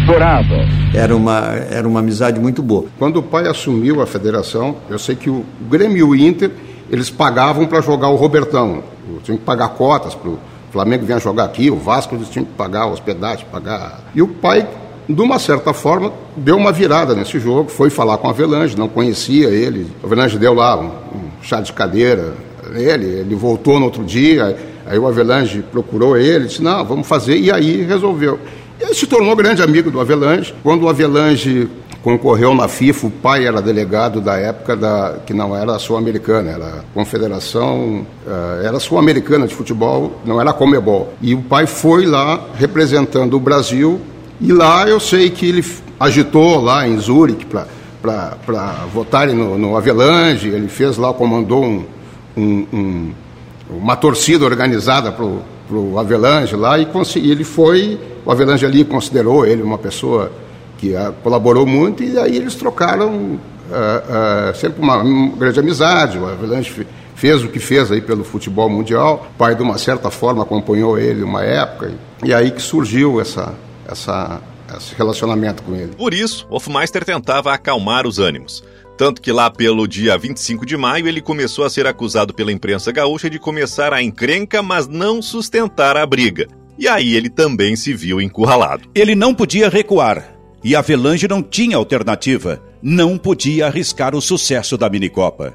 [0.06, 0.54] chorava.
[0.94, 1.40] Era uma,
[1.70, 2.86] era uma amizade muito boa.
[2.98, 6.50] Quando o pai assumiu a federação, eu sei que o Grêmio e o Inter,
[6.90, 8.84] eles pagavam para jogar o Robertão.
[9.24, 10.38] Tinham que pagar cotas para o
[10.70, 14.00] Flamengo vinha jogar aqui, o Vasco eles tinham que pagar hospedagem, pagar.
[14.12, 14.66] E o pai
[15.08, 18.88] de uma certa forma, deu uma virada nesse jogo, foi falar com a Avelange, não
[18.88, 19.86] conhecia ele.
[20.02, 22.32] A Avelange deu lá um, um chá de cadeira
[22.70, 27.36] nele, ele voltou no outro dia, aí o Avelange procurou ele, disse, não, vamos fazer,
[27.36, 28.38] e aí resolveu.
[28.80, 30.54] Ele se tornou grande amigo do Avelange.
[30.62, 31.68] Quando o Avelange
[32.02, 36.66] concorreu na FIFA, o pai era delegado da época da, que não era sul-americana, era
[36.66, 41.14] a Confederação, uh, era sul-americana de futebol, não era Comebol.
[41.22, 44.00] E o pai foi lá representando o Brasil,
[44.40, 45.64] e lá eu sei que ele
[45.98, 47.66] agitou lá em Zurique para
[48.92, 51.84] votarem no, no Avelange, ele fez lá, comandou um,
[52.36, 53.12] um, um,
[53.70, 56.86] uma torcida organizada para o Avelange lá, e
[57.30, 60.30] ele foi, o Avelange ali considerou ele uma pessoa
[60.78, 66.18] que a, colaborou muito, e aí eles trocaram uh, uh, sempre uma, uma, grande amizade.
[66.18, 69.26] O Avalanche fez o que fez aí pelo futebol mundial.
[69.34, 71.92] O pai, de uma certa forma, acompanhou ele uma época,
[72.22, 73.54] e, e aí que surgiu essa,
[73.88, 74.40] essa,
[74.76, 75.94] esse relacionamento com ele.
[75.96, 78.62] Por isso, Hofmeister tentava acalmar os ânimos.
[78.96, 82.92] Tanto que lá pelo dia 25 de maio ele começou a ser acusado pela imprensa
[82.92, 86.46] gaúcha de começar a encrenca, mas não sustentar a briga.
[86.78, 88.88] E aí ele também se viu encurralado.
[88.94, 92.62] Ele não podia recuar, e Avelange não tinha alternativa.
[92.82, 95.54] Não podia arriscar o sucesso da minicopa.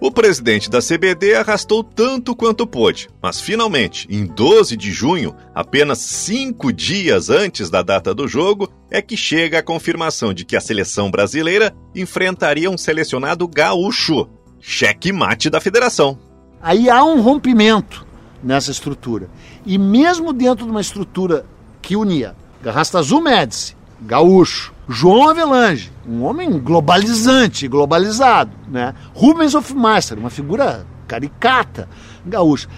[0.00, 5.98] O presidente da CBD arrastou tanto quanto pôde, mas finalmente, em 12 de junho, apenas
[5.98, 10.60] cinco dias antes da data do jogo, é que chega a confirmação de que a
[10.60, 14.26] seleção brasileira enfrentaria um selecionado gaúcho.
[14.58, 16.18] Cheque mate da federação.
[16.62, 18.06] Aí há um rompimento
[18.42, 19.28] nessa estrutura.
[19.66, 21.44] E mesmo dentro de uma estrutura
[21.82, 24.72] que unia Garrasta Azul Médici, gaúcho.
[24.92, 28.92] João Avelange, um homem globalizante, globalizado, né?
[29.14, 31.88] Rubens Hofmeister, uma figura caricata,
[32.26, 32.68] gaúcha.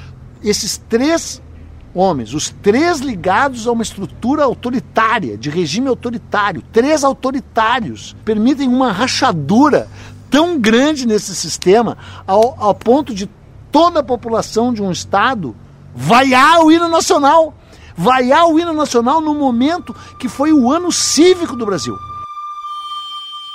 [0.44, 1.40] Esses três
[1.94, 8.92] homens, os três ligados a uma estrutura autoritária, de regime autoritário, três autoritários, permitem uma
[8.92, 9.88] rachadura
[10.28, 11.96] tão grande nesse sistema
[12.26, 13.26] ao, ao ponto de
[13.70, 15.56] toda a população de um estado
[15.94, 17.54] vaiar o hino nacional
[17.96, 21.96] vaiar o hino nacional no momento que foi o ano cívico do Brasil.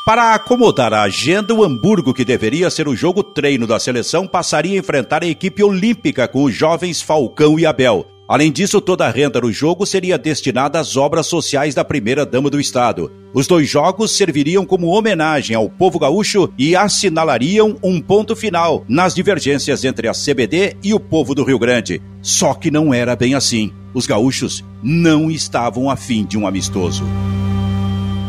[0.08, 4.74] Para acomodar a agenda, o Hamburgo, que deveria ser o jogo treino da seleção, passaria
[4.74, 8.06] a enfrentar a equipe olímpica com os jovens Falcão e Abel.
[8.26, 12.58] Além disso, toda a renda do jogo seria destinada às obras sociais da primeira-dama do
[12.58, 13.12] Estado.
[13.34, 19.14] Os dois jogos serviriam como homenagem ao povo gaúcho e assinalariam um ponto final nas
[19.14, 22.02] divergências entre a CBD e o povo do Rio Grande.
[22.22, 27.04] Só que não era bem assim os gaúchos não estavam afim de um amistoso.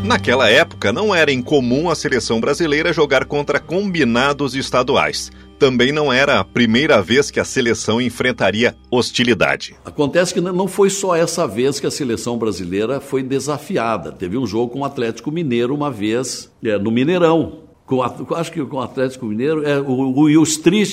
[0.03, 5.31] Naquela época, não era incomum a seleção brasileira jogar contra combinados estaduais.
[5.59, 9.77] Também não era a primeira vez que a seleção enfrentaria hostilidade.
[9.85, 14.11] Acontece que não foi só essa vez que a seleção brasileira foi desafiada.
[14.11, 17.65] Teve um jogo com o Atlético Mineiro uma vez, é, no Mineirão.
[17.85, 20.45] Com, acho que com o Atlético Mineiro, é, o, o Will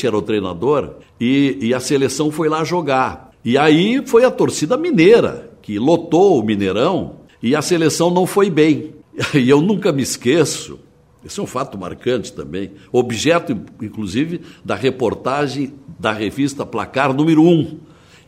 [0.04, 3.35] era o treinador, e, e a seleção foi lá jogar.
[3.46, 8.50] E aí foi a torcida mineira que lotou o Mineirão e a seleção não foi
[8.50, 8.96] bem.
[9.36, 10.80] E eu nunca me esqueço,
[11.24, 17.80] esse é um fato marcante também, objeto, inclusive, da reportagem da revista Placar número 1,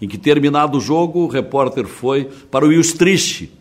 [0.02, 3.52] em que, terminado o jogo, o repórter foi para o Ilstrich,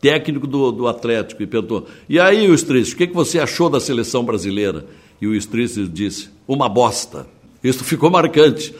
[0.00, 3.80] técnico do, do Atlético, e perguntou: E aí, Ilstrich, o que, que você achou da
[3.80, 4.84] seleção brasileira?
[5.20, 7.26] E o Ilstrich disse: Uma bosta.
[7.62, 8.74] Isso ficou marcante.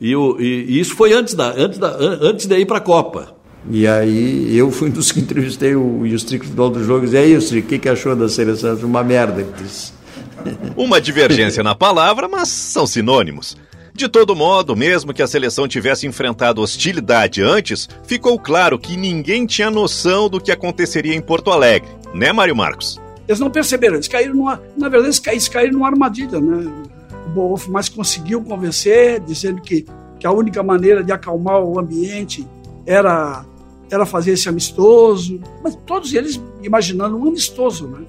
[0.00, 2.80] E, o, e, e isso foi antes, da, antes, da, antes de ir para a
[2.80, 3.34] Copa.
[3.70, 7.06] E aí eu fui um dos que entrevistei o Justric no final do jogo e
[7.06, 8.76] disse, aí Justric, o que, que achou da seleção?
[8.76, 9.92] Uma merda, ele disse.
[10.76, 13.56] Uma divergência na palavra, mas são sinônimos.
[13.92, 19.46] De todo modo, mesmo que a seleção tivesse enfrentado hostilidade antes, ficou claro que ninguém
[19.46, 23.00] tinha noção do que aconteceria em Porto Alegre, né, Mário Marcos?
[23.26, 24.60] Eles não perceberam, eles caíram numa.
[24.76, 26.70] Na verdade, eles caíram numa armadilha, né?
[27.34, 29.86] Bonhoeffer mais conseguiu convencer, dizendo que,
[30.18, 32.46] que a única maneira de acalmar o ambiente
[32.84, 33.44] era,
[33.90, 38.04] era fazer esse amistoso, mas todos eles imaginando um amistoso, né?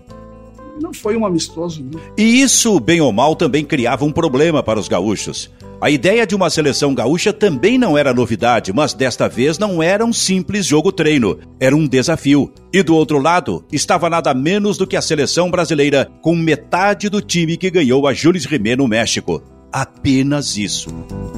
[0.79, 1.83] Não foi um amistoso.
[1.83, 1.99] Né?
[2.15, 5.49] E isso, bem ou mal, também criava um problema para os gaúchos.
[5.79, 10.03] A ideia de uma seleção gaúcha também não era novidade, mas desta vez não era
[10.03, 12.51] um simples jogo-treino, era um desafio.
[12.73, 17.21] E do outro lado, estava nada menos do que a seleção brasileira, com metade do
[17.21, 19.43] time que ganhou a Jules Rimet no México.
[19.71, 20.89] Apenas isso.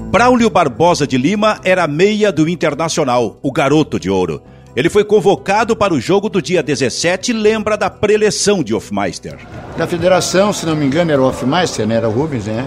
[0.10, 4.42] Braulio Barbosa de Lima era meia do Internacional, o garoto de ouro.
[4.74, 9.38] Ele foi convocado para o jogo do dia 17 e lembra da preleção de Hofmeister.
[9.78, 11.96] Na federação, se não me engano, era o Hofmeister, né?
[11.96, 12.66] Era o Rubens, né?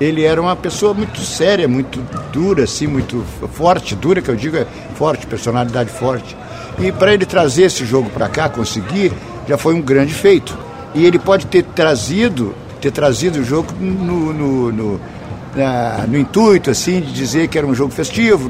[0.00, 2.00] Ele era uma pessoa muito séria, muito
[2.32, 6.36] dura, assim, muito forte, dura que eu digo é forte, personalidade forte.
[6.78, 9.12] E para ele trazer esse jogo para cá, conseguir,
[9.48, 10.56] já foi um grande feito.
[10.94, 15.00] E ele pode ter trazido, ter trazido o jogo no, no, no
[15.54, 18.48] na, no intuito assim de dizer que era um jogo festivo,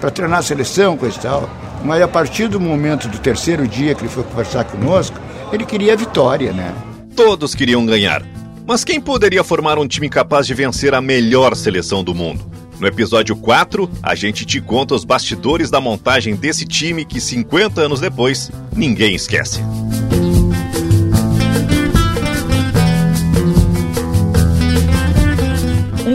[0.00, 1.50] para treinar a seleção, coisa e tal.
[1.84, 5.18] Mas a partir do momento do terceiro dia que ele foi conversar conosco,
[5.52, 6.72] ele queria a vitória, né?
[7.16, 8.22] Todos queriam ganhar.
[8.66, 12.50] Mas quem poderia formar um time capaz de vencer a melhor seleção do mundo?
[12.78, 17.80] No episódio 4, a gente te conta os bastidores da montagem desse time que 50
[17.80, 19.60] anos depois ninguém esquece.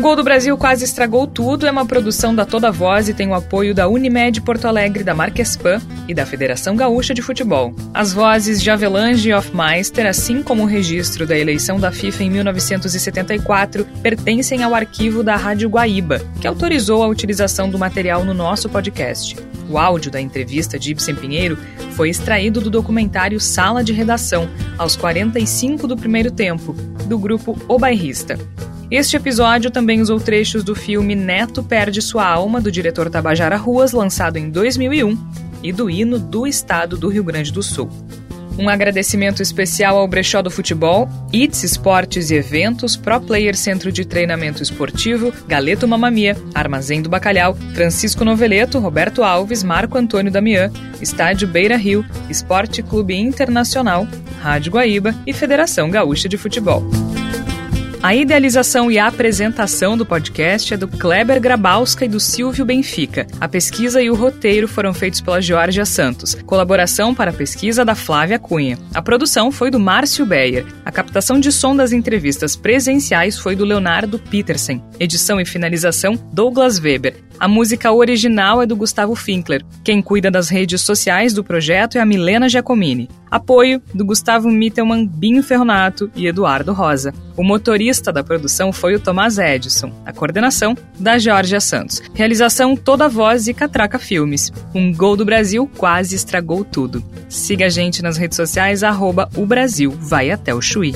[0.07, 3.33] Gol do Brasil quase estragou tudo é uma produção da Toda Voz e tem o
[3.33, 7.75] apoio da Unimed Porto Alegre, da Marquespan e da Federação Gaúcha de Futebol.
[7.93, 12.29] As vozes de Avelange e Hofmeister, assim como o registro da eleição da FIFA em
[12.29, 18.69] 1974, pertencem ao arquivo da Rádio Guaíba, que autorizou a utilização do material no nosso
[18.69, 19.35] podcast.
[19.69, 21.57] O áudio da entrevista de Ibsen Pinheiro
[21.91, 26.73] foi extraído do documentário Sala de Redação, aos 45 do primeiro tempo,
[27.05, 28.37] do grupo O Bairrista.
[28.89, 33.91] Este episódio também usou trechos do filme Neto Perde Sua Alma, do diretor Tabajara Ruas,
[33.91, 35.17] lançado em 2001,
[35.61, 37.89] e do hino do estado do Rio Grande do Sul.
[38.57, 44.03] Um agradecimento especial ao Brechó do Futebol, ITS Esportes e Eventos, Pro Player Centro de
[44.03, 51.47] Treinamento Esportivo, Galeto Mamamia, Armazém do Bacalhau, Francisco Noveleto, Roberto Alves, Marco Antônio Damião, Estádio
[51.47, 54.07] Beira Rio, Esporte Clube Internacional,
[54.41, 56.83] Rádio Guaíba e Federação Gaúcha de Futebol.
[58.01, 63.25] A idealização e a apresentação do podcast é do Kleber Grabowska e do Silvio Benfica.
[63.41, 66.35] A pesquisa e o roteiro foram feitos pela Georgia Santos.
[66.45, 68.77] Colaboração para a pesquisa da Flávia Cunha.
[68.93, 70.65] A produção foi do Márcio Beyer.
[70.85, 74.81] A captação de som das entrevistas presenciais foi do Leonardo Petersen.
[74.99, 77.15] Edição e finalização Douglas Weber.
[77.39, 79.63] A música original é do Gustavo Finkler.
[79.83, 83.09] Quem cuida das redes sociais do projeto é a Milena Giacomini.
[83.29, 87.13] Apoio do Gustavo Mittelman, Binho Ferronato e Eduardo Rosa.
[87.35, 89.91] O motorista da produção foi o Tomás Edison.
[90.05, 92.01] A coordenação da Georgia Santos.
[92.13, 94.51] Realização Toda Voz e Catraca Filmes.
[94.75, 97.03] Um gol do Brasil quase estragou tudo.
[97.29, 100.93] Siga a gente nas redes sociais, arroba o Brasil vai até o Chuí.